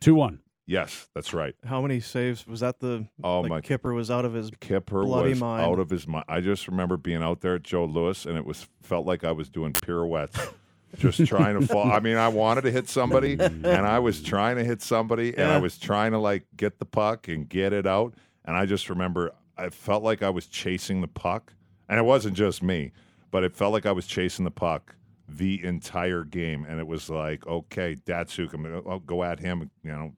[0.00, 0.40] Two one.
[0.66, 1.54] Yes, that's right.
[1.64, 2.80] How many saves was that?
[2.80, 4.50] The Oh like my Kipper was out of his.
[4.60, 5.62] Kipper Bloody was mind.
[5.64, 6.24] out of his mind.
[6.28, 9.32] I just remember being out there at Joe Louis, and it was felt like I
[9.32, 10.38] was doing pirouettes,
[10.98, 11.92] just trying to fall.
[11.92, 15.50] I mean, I wanted to hit somebody, and I was trying to hit somebody, and
[15.50, 18.14] I was trying to like get the puck and get it out.
[18.46, 21.52] And I just remember I felt like I was chasing the puck,
[21.90, 22.92] and it wasn't just me,
[23.30, 24.96] but it felt like I was chasing the puck
[25.28, 26.64] the entire game.
[26.68, 30.12] And it was like, okay, Datsyuk, I'm gonna I'll go at him, you know,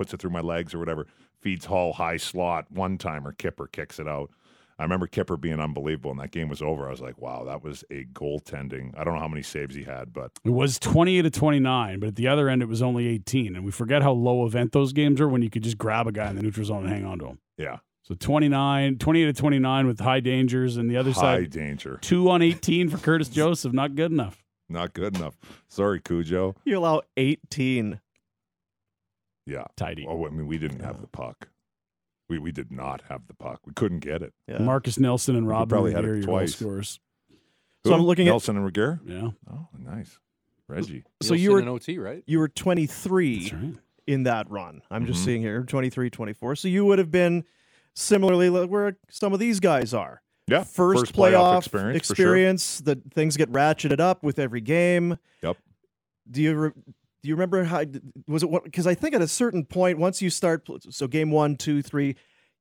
[0.00, 1.06] puts it through my legs or whatever.
[1.42, 3.32] Feeds Hall high slot one timer.
[3.32, 4.30] Kipper kicks it out.
[4.78, 6.88] I remember Kipper being unbelievable, and that game was over.
[6.88, 8.98] I was like, wow, that was a goaltending.
[8.98, 12.06] I don't know how many saves he had, but It was 28 to 29, but
[12.08, 13.56] at the other end, it was only 18.
[13.56, 16.12] And we forget how low event those games are when you could just grab a
[16.12, 17.38] guy in the neutral zone and hang on to him.
[17.58, 21.44] yeah, So 29, 28 to 29 with high dangers, and the other high side, high
[21.44, 21.98] danger.
[22.00, 23.74] two on 18 for Curtis Joseph.
[23.74, 24.42] Not good enough.
[24.70, 25.36] Not good enough.
[25.68, 26.54] Sorry, Cujo.
[26.64, 28.00] You allow 18.
[29.46, 29.64] Yeah.
[29.76, 30.06] Tidy.
[30.08, 31.48] Oh, I mean, we didn't have the puck.
[32.28, 33.60] We we did not have the puck.
[33.66, 34.32] We couldn't get it.
[34.46, 34.58] Yeah.
[34.58, 36.54] Marcus Nilson and We Robyn probably had it your goal twice.
[36.56, 37.00] scorers.
[37.84, 38.06] So I'm Who?
[38.06, 39.00] looking at- Nilson and Regehr.
[39.04, 40.18] Yeah, Oh, nice.
[40.68, 41.02] Reggie.
[41.22, 42.22] So you were in OT, right?
[42.26, 43.74] you were 23 that's right.
[44.06, 44.82] in that run.
[44.90, 45.24] I'm just Mhm.
[45.24, 46.54] seeing here 23, 24.
[46.56, 47.44] So you would have been
[47.94, 50.22] similarly like where some of these guys are.
[50.46, 50.62] Yeah.
[50.62, 52.26] First, playoff playoff, experience, for sure.
[52.26, 55.16] experience that things get ratcheted up with every game.
[55.42, 55.56] Yep.
[56.30, 56.70] Do you re-
[57.22, 57.84] do you remember how
[58.26, 58.64] was it?
[58.64, 62.16] Because I think at a certain point, once you start, so game one, two, three,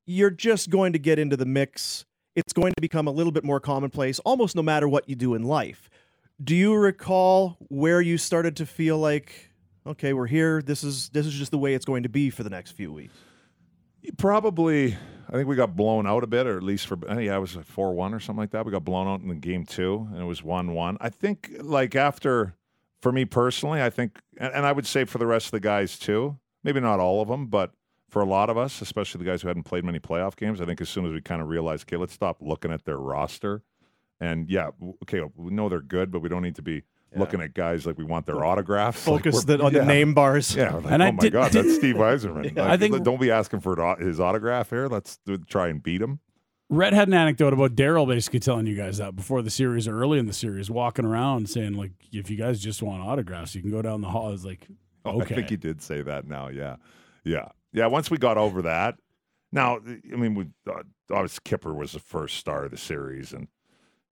[0.06, 2.06] you're just going to get into the mix.
[2.36, 5.34] It's going to become a little bit more commonplace, almost no matter what you do
[5.34, 5.90] in life.
[6.42, 9.50] Do you recall where you started to feel like,
[9.86, 10.62] okay, we're here.
[10.62, 12.94] This is this is just the way it's going to be for the next few
[12.94, 13.14] weeks.
[14.18, 14.96] Probably,
[15.28, 17.36] I think we got blown out a bit, or at least for I think yeah,
[17.36, 18.66] it was four one or something like that.
[18.66, 20.98] We got blown out in the game two, and it was one one.
[21.02, 22.56] I think like after,
[23.02, 25.60] for me personally, I think, and, and I would say for the rest of the
[25.60, 26.38] guys too.
[26.64, 27.72] Maybe not all of them, but
[28.10, 30.66] for a lot of us, especially the guys who hadn't played many playoff games, I
[30.66, 33.62] think as soon as we kind of realized, okay, let's stop looking at their roster,
[34.20, 34.70] and yeah,
[35.04, 36.84] okay, we know they're good, but we don't need to be
[37.16, 39.02] looking at guys like we want their autographs.
[39.06, 40.56] Focus the, on the name bars.
[40.56, 42.56] Yeah, like, And oh I my did- God, that's Steve Yzerman.
[42.56, 42.62] Yeah.
[42.64, 44.88] Like, I think- don't be asking for his autograph here.
[44.88, 46.20] Let's do, try and beat him.
[46.70, 50.00] Red had an anecdote about Daryl basically telling you guys that before the series or
[50.00, 53.62] early in the series, walking around saying like, if you guys just want autographs, you
[53.62, 54.32] can go down the hall.
[54.32, 54.68] It's like,
[55.06, 55.34] Oh, Okay.
[55.34, 56.28] I think he did say that.
[56.28, 56.76] Now, yeah,
[57.24, 57.88] yeah, yeah.
[57.88, 58.96] Once we got over that,
[59.52, 63.48] now I mean, we uh, obviously Kipper was the first star of the series, and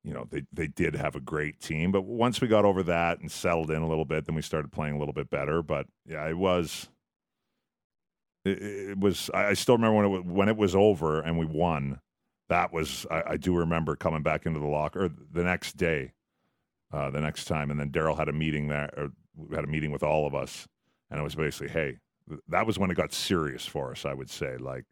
[0.03, 1.91] you know they they did have a great team.
[1.91, 4.71] But once we got over that and settled in a little bit, then we started
[4.71, 5.61] playing a little bit better.
[5.61, 6.89] But yeah, it was.
[8.45, 9.29] It, it was.
[9.33, 11.99] I still remember when it when it was over and we won.
[12.49, 13.05] That was.
[13.11, 16.13] I, I do remember coming back into the locker the next day,
[16.93, 18.89] uh, the next time, and then Daryl had a meeting there.
[18.97, 20.67] Or we had a meeting with all of us,
[21.11, 21.97] and it was basically, hey,
[22.29, 24.05] th- that was when it got serious for us.
[24.05, 24.85] I would say, like,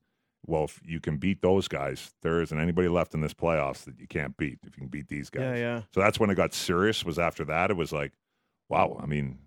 [0.46, 4.00] well, if you can beat those guys, there isn't anybody left in this playoffs that
[4.00, 4.60] you can't beat.
[4.64, 5.82] If you can beat these guys, Yeah, yeah.
[5.94, 7.04] so that's when it got serious.
[7.06, 8.12] Was after that, it was like,
[8.70, 9.00] wow.
[9.02, 9.40] I mean,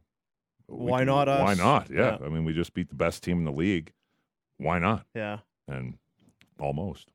[0.67, 1.91] Why can- not Why not?
[1.91, 2.17] Yeah.
[2.21, 2.27] Yeah.
[2.27, 3.93] I mean, we just beat the best team in the league.
[4.57, 5.05] Why not?
[5.15, 5.39] Yeah.
[5.69, 5.99] And
[6.59, 7.13] almost.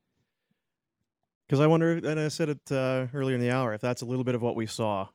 [1.48, 4.06] Because I wonder, and I said it uh, earlier in the hour, if that's a
[4.06, 5.08] little bit of what we saw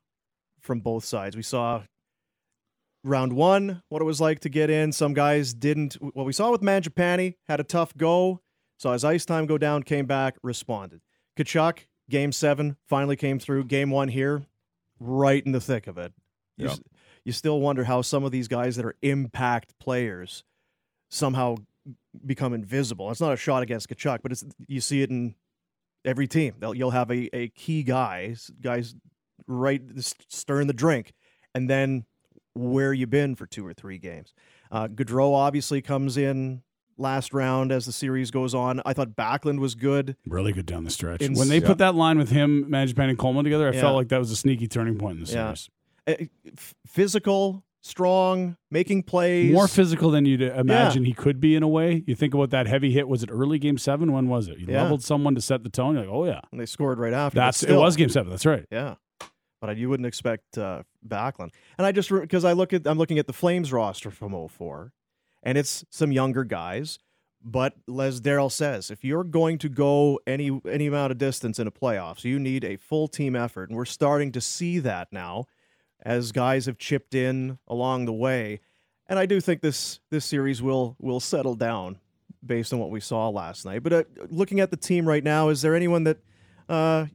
[0.61, 1.37] from both sides.
[1.37, 1.83] We saw
[3.05, 4.93] round one, what it was like to get in.
[4.93, 5.95] Some guys didn't.
[5.95, 8.41] What we saw with Mangiapane had a tough go.
[8.79, 11.01] Saw his ice time go down, came back, responded.
[11.37, 13.64] Tkachuk, game seven, finally came through.
[13.64, 14.45] Game one here,
[15.01, 16.12] right in the thick of it.
[16.57, 16.71] You,
[17.25, 20.45] you still wonder how some of these guys that are impact players
[21.11, 21.57] somehow
[22.25, 23.11] become invisible.
[23.11, 25.35] It's not a shot against Tkachuk, but it's you see it in
[26.05, 26.55] every team.
[26.59, 28.95] They'll, you'll have a, a key guys guys
[29.47, 29.83] right
[30.29, 31.13] stirring the drink,
[31.55, 32.05] and then
[32.55, 34.35] where you been for two or three games.
[34.71, 36.63] Uh, Gaudreau obviously comes in
[36.97, 38.83] last round as the series goes on.
[38.85, 40.17] I thought Backlund was good.
[40.27, 41.23] Really good down the stretch.
[41.23, 41.67] Ins- when they Yeah.
[41.69, 43.81] put that line with him, Mangiapane and Coleman together, I Yeah.
[43.83, 45.71] felt like that was a sneaky turning point in the series.
[46.09, 46.15] Uh,
[46.57, 49.53] f- physical, strong, making plays.
[49.53, 52.05] More physical than you'd imagine he could be in a way.
[52.07, 53.09] You think about that heavy hit.
[53.09, 54.12] Was it early game seven?
[54.12, 54.59] When was it?
[54.59, 54.83] He Yeah.
[54.83, 55.94] leveled someone to set the tone.
[55.94, 57.37] You're like, oh yeah, and they scored right after.
[57.37, 57.74] that's it.
[57.74, 58.31] Was game seven?
[58.31, 58.66] That's right.
[58.70, 58.94] Yeah,
[59.61, 61.51] but you wouldn't expect uh, Backlund.
[61.79, 64.92] And I just because I look at I'm looking at the Flames roster from 04,
[65.42, 66.98] and it's some younger guys.
[67.40, 71.66] But as Daryl says, if you're going to go any any amount of distance in
[71.68, 75.46] a playoffs, you need a full team effort, and we're starting to see that now,
[76.03, 78.61] as guys have chipped in along the way.
[79.07, 81.99] And I do think this this series will will settle down
[82.45, 83.83] based on what we saw last night.
[83.83, 86.19] But uh, looking at the team right now, is there anyone that
[86.69, 87.07] uh,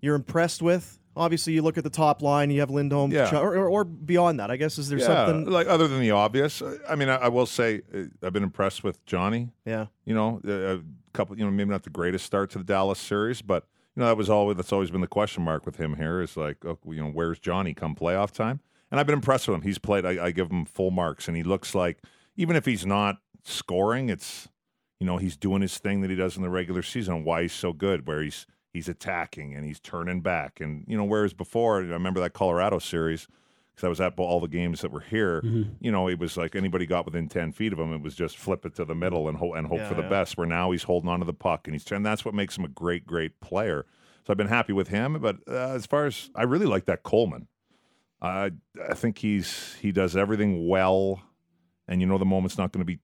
[0.00, 0.98] you're impressed with?
[1.16, 2.50] Obviously, you look at the top line.
[2.50, 3.30] You have Lindholm, Yeah.
[3.30, 4.50] Ch- or, or, or beyond that.
[4.50, 5.44] I guess is there yeah, something?
[5.52, 6.60] like other than the obvious.
[6.60, 9.50] uh, I mean, I, I will say uh, I've been impressed with Johnny.
[9.64, 10.80] Yeah, You know, a, a
[11.12, 11.38] couple.
[11.38, 14.16] You know, maybe not the greatest start to the Dallas series, but you know that
[14.16, 16.20] was always that's always been the question mark with him here.
[16.20, 18.60] Is like, oh, you know, where's Johnny come playoff time?
[18.90, 19.62] And I've been impressed with him.
[19.62, 20.04] He's played.
[20.04, 21.98] I, I give him full marks, and he looks like
[22.36, 24.48] even if he's not scoring, it's
[24.98, 27.24] you know he's doing his thing that he does in the regular season.
[27.24, 31.04] Why he's so good, where he's he's attacking and he's turning back, and you know
[31.04, 33.28] whereas before, I remember that Colorado series
[33.74, 35.42] because I was at all the games that were here.
[35.80, 38.38] You know, it was like anybody got within ten feet of him, it was just
[38.38, 40.08] flip it to the middle and hope and hope Yeah, for the yeah.
[40.08, 40.36] best.
[40.36, 42.64] Where now he's holding on to the puck and he's and that's what makes him
[42.64, 43.86] a great, great player.
[44.26, 45.18] So I've been happy with him.
[45.20, 47.48] But uh, as far as I really like that Coleman,
[48.22, 48.52] I
[48.88, 51.22] I think he's he does everything well,
[51.88, 53.00] and you know the moment's not going to be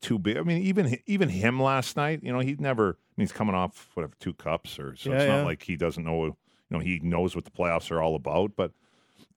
[0.00, 0.36] too big.
[0.36, 2.88] I mean, even even him last night, you know, he never.
[2.90, 5.10] I mean, he's coming off whatever two cups or so.
[5.10, 5.36] Yeah, it's yeah.
[5.36, 6.24] not like he doesn't know.
[6.24, 6.36] You
[6.70, 8.52] know, he knows what the playoffs are all about.
[8.56, 8.72] But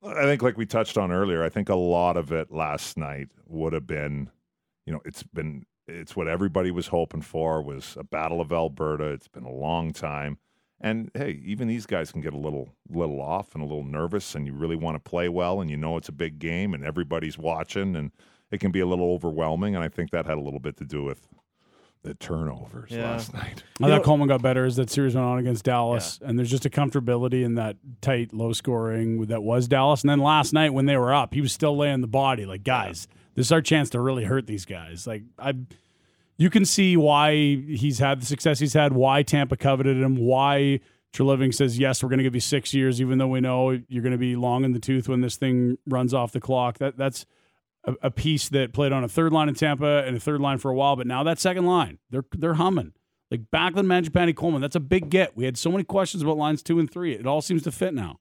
[0.03, 3.29] I think, like we touched on earlier, I think a lot of it last night
[3.47, 4.29] would have been,
[4.85, 9.05] you know, it's been it's what everybody was hoping for was a battle of Alberta.
[9.05, 10.37] It's been a long time.
[10.79, 14.35] And hey, even these guys can get a little little off and a little nervous
[14.35, 16.85] and you really want to play well and you know it's a big game and
[16.85, 18.11] everybody's watching and
[18.51, 20.85] it can be a little overwhelming and I think that had a little bit to
[20.85, 21.27] do with
[22.07, 23.11] the turnovers Yeah.
[23.11, 23.63] last night.
[23.81, 26.37] I You thought know- Coleman got better as that series went on against Dallas, and
[26.37, 30.01] there's just a comfortability in that tight, low scoring that was Dallas.
[30.01, 32.45] And then last night when they were up, he was still laying the body.
[32.45, 35.05] Like, guys, this is our chance to really hurt these guys.
[35.05, 35.53] Like, I,
[36.37, 40.79] you can see why he's had the success he's had, why Tampa coveted him, why
[41.13, 44.03] Treliving says yes, we're going to give you six years, even though we know you're
[44.03, 46.77] going to be long in the tooth when this thing runs off the clock.
[46.77, 47.25] That that's
[47.87, 50.59] a, a piece that played on a third line in Tampa and a third line
[50.59, 52.93] for a while, but now that second line, they're they're humming.
[53.31, 55.35] Like Backlund, Mangiapane, Coleman, that's a big get.
[55.35, 57.13] We had so many questions about lines two and three.
[57.13, 58.19] It all seems to fit now.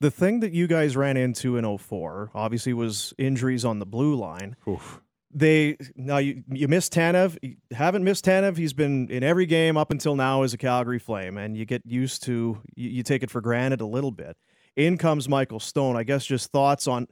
[0.00, 4.14] the thing that you guys ran into in 04 obviously was injuries on the blue
[4.14, 4.54] line.
[4.68, 5.00] Oof.
[5.36, 7.36] They now you you missed Tanev.
[7.42, 8.56] You haven't missed Tanev.
[8.56, 11.82] He's been in every game up until now as a Calgary Flame, and you get
[11.84, 14.36] used to you, you take it for granted a little bit.
[14.76, 15.96] In comes Michael Stone.
[15.96, 17.08] I guess just thoughts on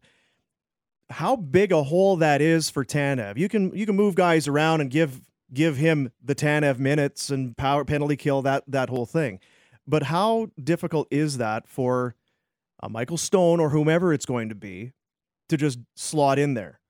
[1.12, 3.36] how big a hole that is for Tanev.
[3.36, 5.20] You can you can move guys around and give
[5.52, 9.38] give him the Tanev minutes and power penalty kill that that whole thing.
[9.86, 12.14] But how difficult is that for
[12.82, 14.92] uh, Michael Stone or whomever it's going to be
[15.48, 16.80] to just slot in there?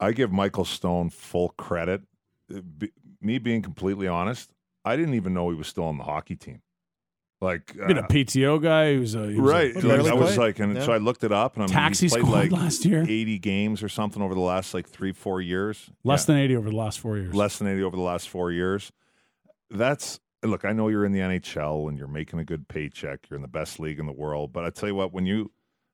[0.00, 2.02] I give Michael Stone full credit.
[2.54, 4.50] Uh, be- me being completely honest,
[4.84, 6.60] I didn't even know he was still on the hockey team.
[7.40, 9.74] Like Been a uh, PTO guy who's a he was a- right.
[9.76, 10.84] He Like, I was like, and Yeah.
[10.84, 13.02] so I looked it up, and I'm taxi he's played like last year.
[13.02, 15.90] 80 games or something over the last like three, four years.
[16.04, 16.34] Less Yeah.
[16.34, 17.34] than eighty over the last four years.
[17.34, 18.92] less than 80 over the last four years.
[19.70, 23.28] That's look, I know you're in the NHL and you're making a good paycheck.
[23.30, 24.52] You're in the best league in the world.
[24.52, 25.50] But I tell you what, when you,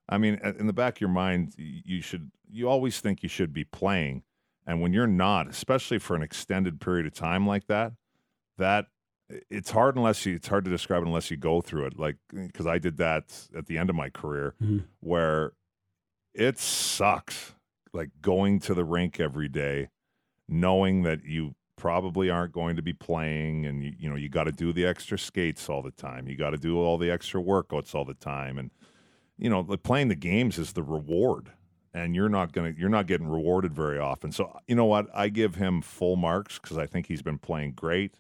[0.09, 3.53] I mean, in the back of your mind, you should, you always think you should
[3.53, 4.25] be playing.
[4.67, 7.93] And when you're not, especially for an extended period of time like that,
[8.59, 8.87] that
[9.51, 11.99] it's hard unless you, it's hard to describe it unless you go through it.
[11.99, 14.85] Like, because I did that at the end of my career Mhm.
[15.01, 15.53] where
[16.35, 17.55] it sucks
[17.93, 19.89] like going to the rink every day
[20.49, 24.45] knowing that you probably aren't going to be playing and you, you know you got
[24.45, 27.43] to do the extra skates all the time you got to do all the extra
[27.43, 28.71] workouts all the time and
[29.39, 31.51] you know like playing the games is the reward
[31.95, 35.07] and you're not going to you're not getting rewarded very often so you know what
[35.15, 38.17] i give him full marks because i think he's been playing great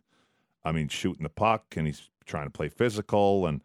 [0.64, 3.62] i mean shooting the puck and he's trying to play physical and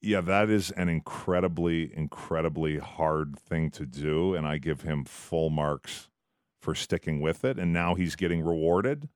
[0.00, 5.50] yeah that is an incredibly incredibly hard thing to do and i give him full
[5.50, 6.08] marks
[6.60, 9.08] for sticking with it and now he's getting rewarded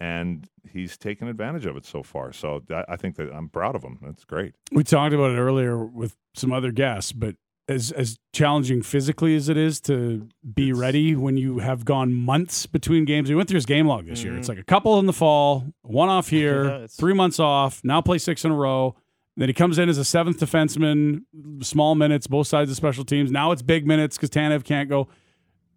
[0.00, 2.32] and he's taken advantage of it so far.
[2.32, 3.98] So i think that i'm proud of him.
[4.02, 4.54] That's great.
[4.72, 7.36] We talked about it earlier with some other guests, but
[7.70, 12.66] as as challenging physically as it is to be ready when you have gone months
[12.66, 13.30] between games.
[13.30, 14.36] We went through his game log this year.
[14.36, 14.56] It's mm-hmm.
[14.56, 17.80] like a couple in the fall, one off here, Yeah, three months off.
[17.84, 18.96] Now play six in a row.
[19.36, 21.22] Then he comes in as a seventh defenseman,
[21.62, 23.30] small minutes, both sides of special teams.
[23.30, 25.08] Now it's big minutes because Tanev can't go.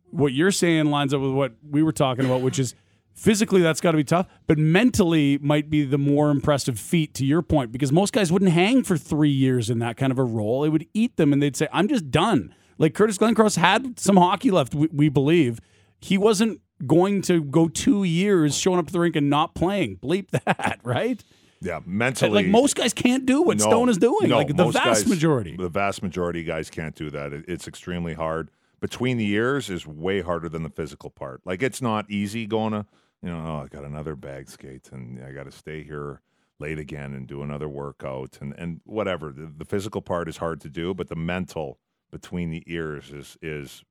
[0.09, 2.75] What you're saying lines up with what we were talking about, which is
[3.13, 7.25] physically that's got to be tough, but mentally might be the more impressive feat to
[7.25, 10.23] your point because most guys wouldn't hang for three years in that kind of a
[10.23, 10.63] role.
[10.63, 12.53] It would eat them and they'd say, I'm just done.
[12.77, 15.59] Like Curtis Glencross had some hockey left, we, we believe.
[15.99, 19.97] He wasn't going to go two years showing up to the rink and not playing.
[19.97, 21.23] Bleep that, right?
[21.61, 24.27] yeah mentally Like most guys can't do what No, Stone is doing.
[24.29, 25.55] no, like the vast guys- majority.
[25.55, 27.31] The vast majority of guys can't do that.
[27.47, 28.49] It's extremely hard.
[28.81, 31.39] Between the years is way harder than the physical part.
[31.45, 32.85] Like it's not easy going to,
[33.23, 36.21] you know, oh, I got another bag skate and I got to stay here
[36.59, 39.31] late again and do another workout and and whatever.
[39.31, 41.79] The, the physical part is hard to do, but the mental
[42.11, 43.83] between the ears is is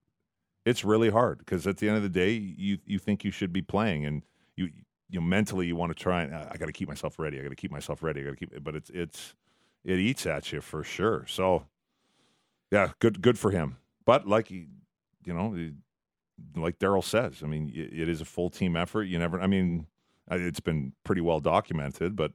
[0.66, 3.52] it's really hard because at the end of the day, you you think you should
[3.52, 4.22] be playing and
[4.54, 4.66] you
[5.08, 7.40] you know, mentally you want to try and I got to keep myself ready.
[7.40, 8.20] I got to keep myself ready.
[8.20, 9.34] I got to keep, but it's it's
[9.82, 11.24] it eats at you for sure.
[11.26, 11.64] So
[12.70, 13.78] yeah, good good for him.
[14.04, 14.66] But like you
[15.24, 15.56] know,
[16.56, 19.04] like Daryl says, I mean, it, it is a full team effort.
[19.04, 19.86] You never, I mean,
[20.30, 22.16] it's been pretty well documented.
[22.16, 22.32] But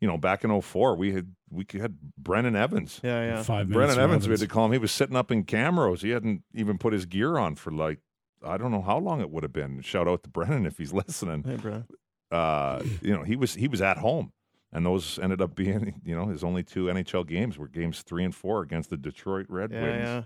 [0.00, 3.00] you know, back in 04, we had we had Brennan Evans.
[3.02, 3.42] Yeah, yeah.
[3.42, 3.68] Five.
[3.68, 4.72] Brennan for Evans, we had to call him.
[4.72, 6.00] He was sitting up in Camrose.
[6.02, 7.98] He hadn't even put his gear on for like
[8.42, 9.82] I don't know how long it would have been.
[9.82, 11.84] Shout out to Brennan if he's listening Hey, bro.
[12.30, 14.32] uh, you know, he was he was at home,
[14.72, 18.24] and those ended up being you know his only two NHL games were games three
[18.24, 19.98] and four against the Detroit Red Yeah, Wings.
[20.02, 20.22] yeah.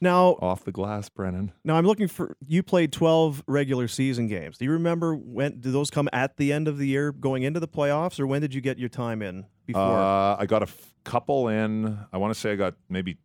[0.00, 1.52] Now, Off the glass, Brennan.
[1.64, 2.36] now I'm looking for.
[2.46, 4.58] You played 12 regular season games.
[4.58, 5.60] Do you remember when?
[5.60, 8.40] Did those come at the end of the year, going into the playoffs, or when
[8.40, 9.46] did you get your time in?
[9.66, 9.82] Before.
[9.82, 11.98] Uh, I got a f- couple in.
[12.12, 13.18] I want to say I got maybe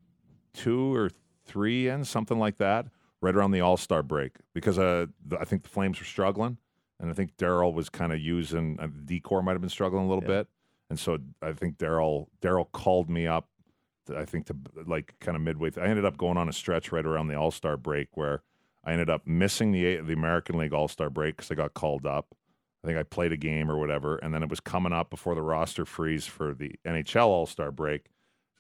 [0.53, 1.09] two or
[1.45, 2.87] three in, something like that,
[3.21, 6.57] right around the All Star break, because uh, the, I think the Flames were struggling,
[6.99, 10.07] and I think Daryl was kind of using uh, decor might have been struggling a
[10.09, 10.39] little Yeah.
[10.39, 10.47] bit,
[10.89, 13.47] and so I think Daryl Daryl called me up.
[14.15, 15.71] I think to like kind of midway.
[15.77, 18.41] I ended up going on a stretch right around the All Star break where
[18.83, 22.05] I ended up missing the the American League All Star break because I got called
[22.05, 22.35] up.
[22.83, 25.35] I think I played a game or whatever, and then it was coming up before
[25.35, 28.07] the roster freeze for the NHL All Star break,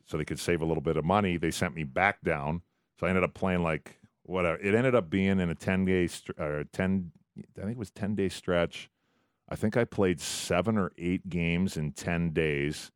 [0.05, 1.37] so they could save a little bit of money.
[1.37, 2.61] They sent me back down,
[2.99, 4.57] so I ended up playing like whatever.
[4.59, 7.11] It ended up being in a ten day, str- uh, ten,
[7.57, 8.89] I think it was ten day stretch.
[9.49, 12.91] I think I played seven or eight games in ten days,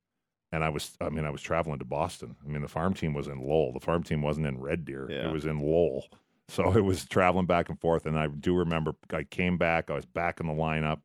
[0.52, 2.36] and I was, I mean, I was traveling to Boston.
[2.44, 3.74] I mean, the farm team was in Lowell.
[3.74, 5.08] The farm team wasn't in Red Deer.
[5.10, 5.28] Yeah.
[5.28, 6.06] It was in Lowell.
[6.50, 8.06] So it was traveling back and forth.
[8.06, 9.90] And I do remember I came back.
[9.90, 11.02] I was back in the lineup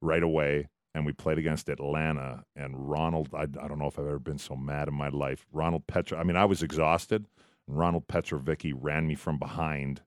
[0.00, 4.06] right away and we played against Atlanta and Ronald I, I don't know if I've
[4.06, 5.46] ever been so mad in my life.
[5.52, 7.26] Ronald Petra I mean I was exhausted.
[7.68, 10.02] And Ronald Petrovicky ran me from behind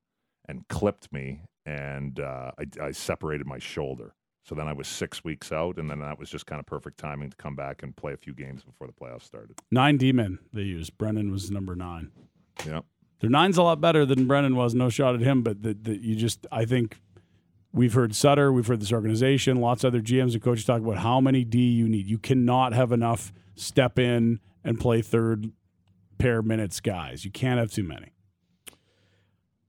[0.46, 4.14] and clipped me and uh, I, I separated my shoulder.
[4.48, 7.00] So then I was six weeks out, and then that was just kind of perfect
[7.00, 9.58] timing to come back and play a few games before the playoffs started.
[9.72, 10.98] Nine D men they used.
[11.00, 12.12] Brennan was number nine.
[12.66, 12.82] Yeah,
[13.22, 14.76] Their nine's a lot better than Brennan was.
[14.76, 17.00] No shot at him, but that that you just I think
[17.74, 21.00] we've heard Sutter, we've heard this organization, lots of other GMs and coaches talk about
[21.00, 22.06] how many D you need.
[22.06, 25.52] You cannot have enough step in and play third
[26.20, 27.26] pair minutes guys.
[27.26, 28.12] You can't have too many.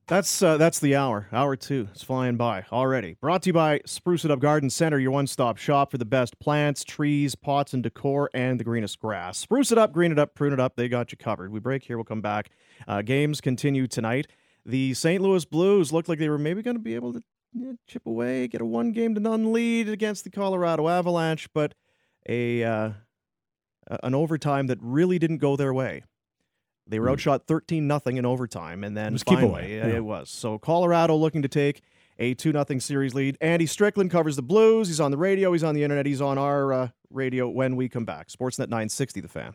[0.09, 1.27] That's uh, that's the hour.
[1.33, 1.89] Hour two.
[1.91, 3.17] It's flying by already.
[3.21, 6.39] Brought to you by Spruce It Up Garden Center, your one-stop shop for the best
[6.39, 9.37] plants, trees, pots, and decor, and the greenest grass.
[9.37, 10.77] Spruce it up, green it up, prune it up.
[10.77, 11.51] They got you covered.
[11.51, 11.97] We break here.
[11.97, 12.51] We'll come back.
[12.87, 14.29] Uh, games continue tonight.
[14.65, 15.21] The St.
[15.21, 17.21] Louis Blues looked like they were maybe going to be able to
[17.53, 21.75] you know, chip away, get a one-game to none lead against the Colorado Avalanche, but
[22.29, 22.91] a uh,
[24.05, 26.05] an overtime that really didn't go their way.
[26.89, 27.13] They were Hmm.
[27.15, 29.97] outshot 13 nothing in overtime, and then was keep finally away, yeah.
[29.97, 30.31] it was.
[30.31, 31.83] So Colorado looking to take
[32.19, 33.37] a 2 nothing series lead.
[33.41, 34.89] Andy Strickland covers the Blues.
[34.89, 37.89] He's on the radio, he's on the internet, he's on our uh, radio when we
[37.89, 38.29] come back.
[38.29, 39.55] Sportsnet 960 the fan.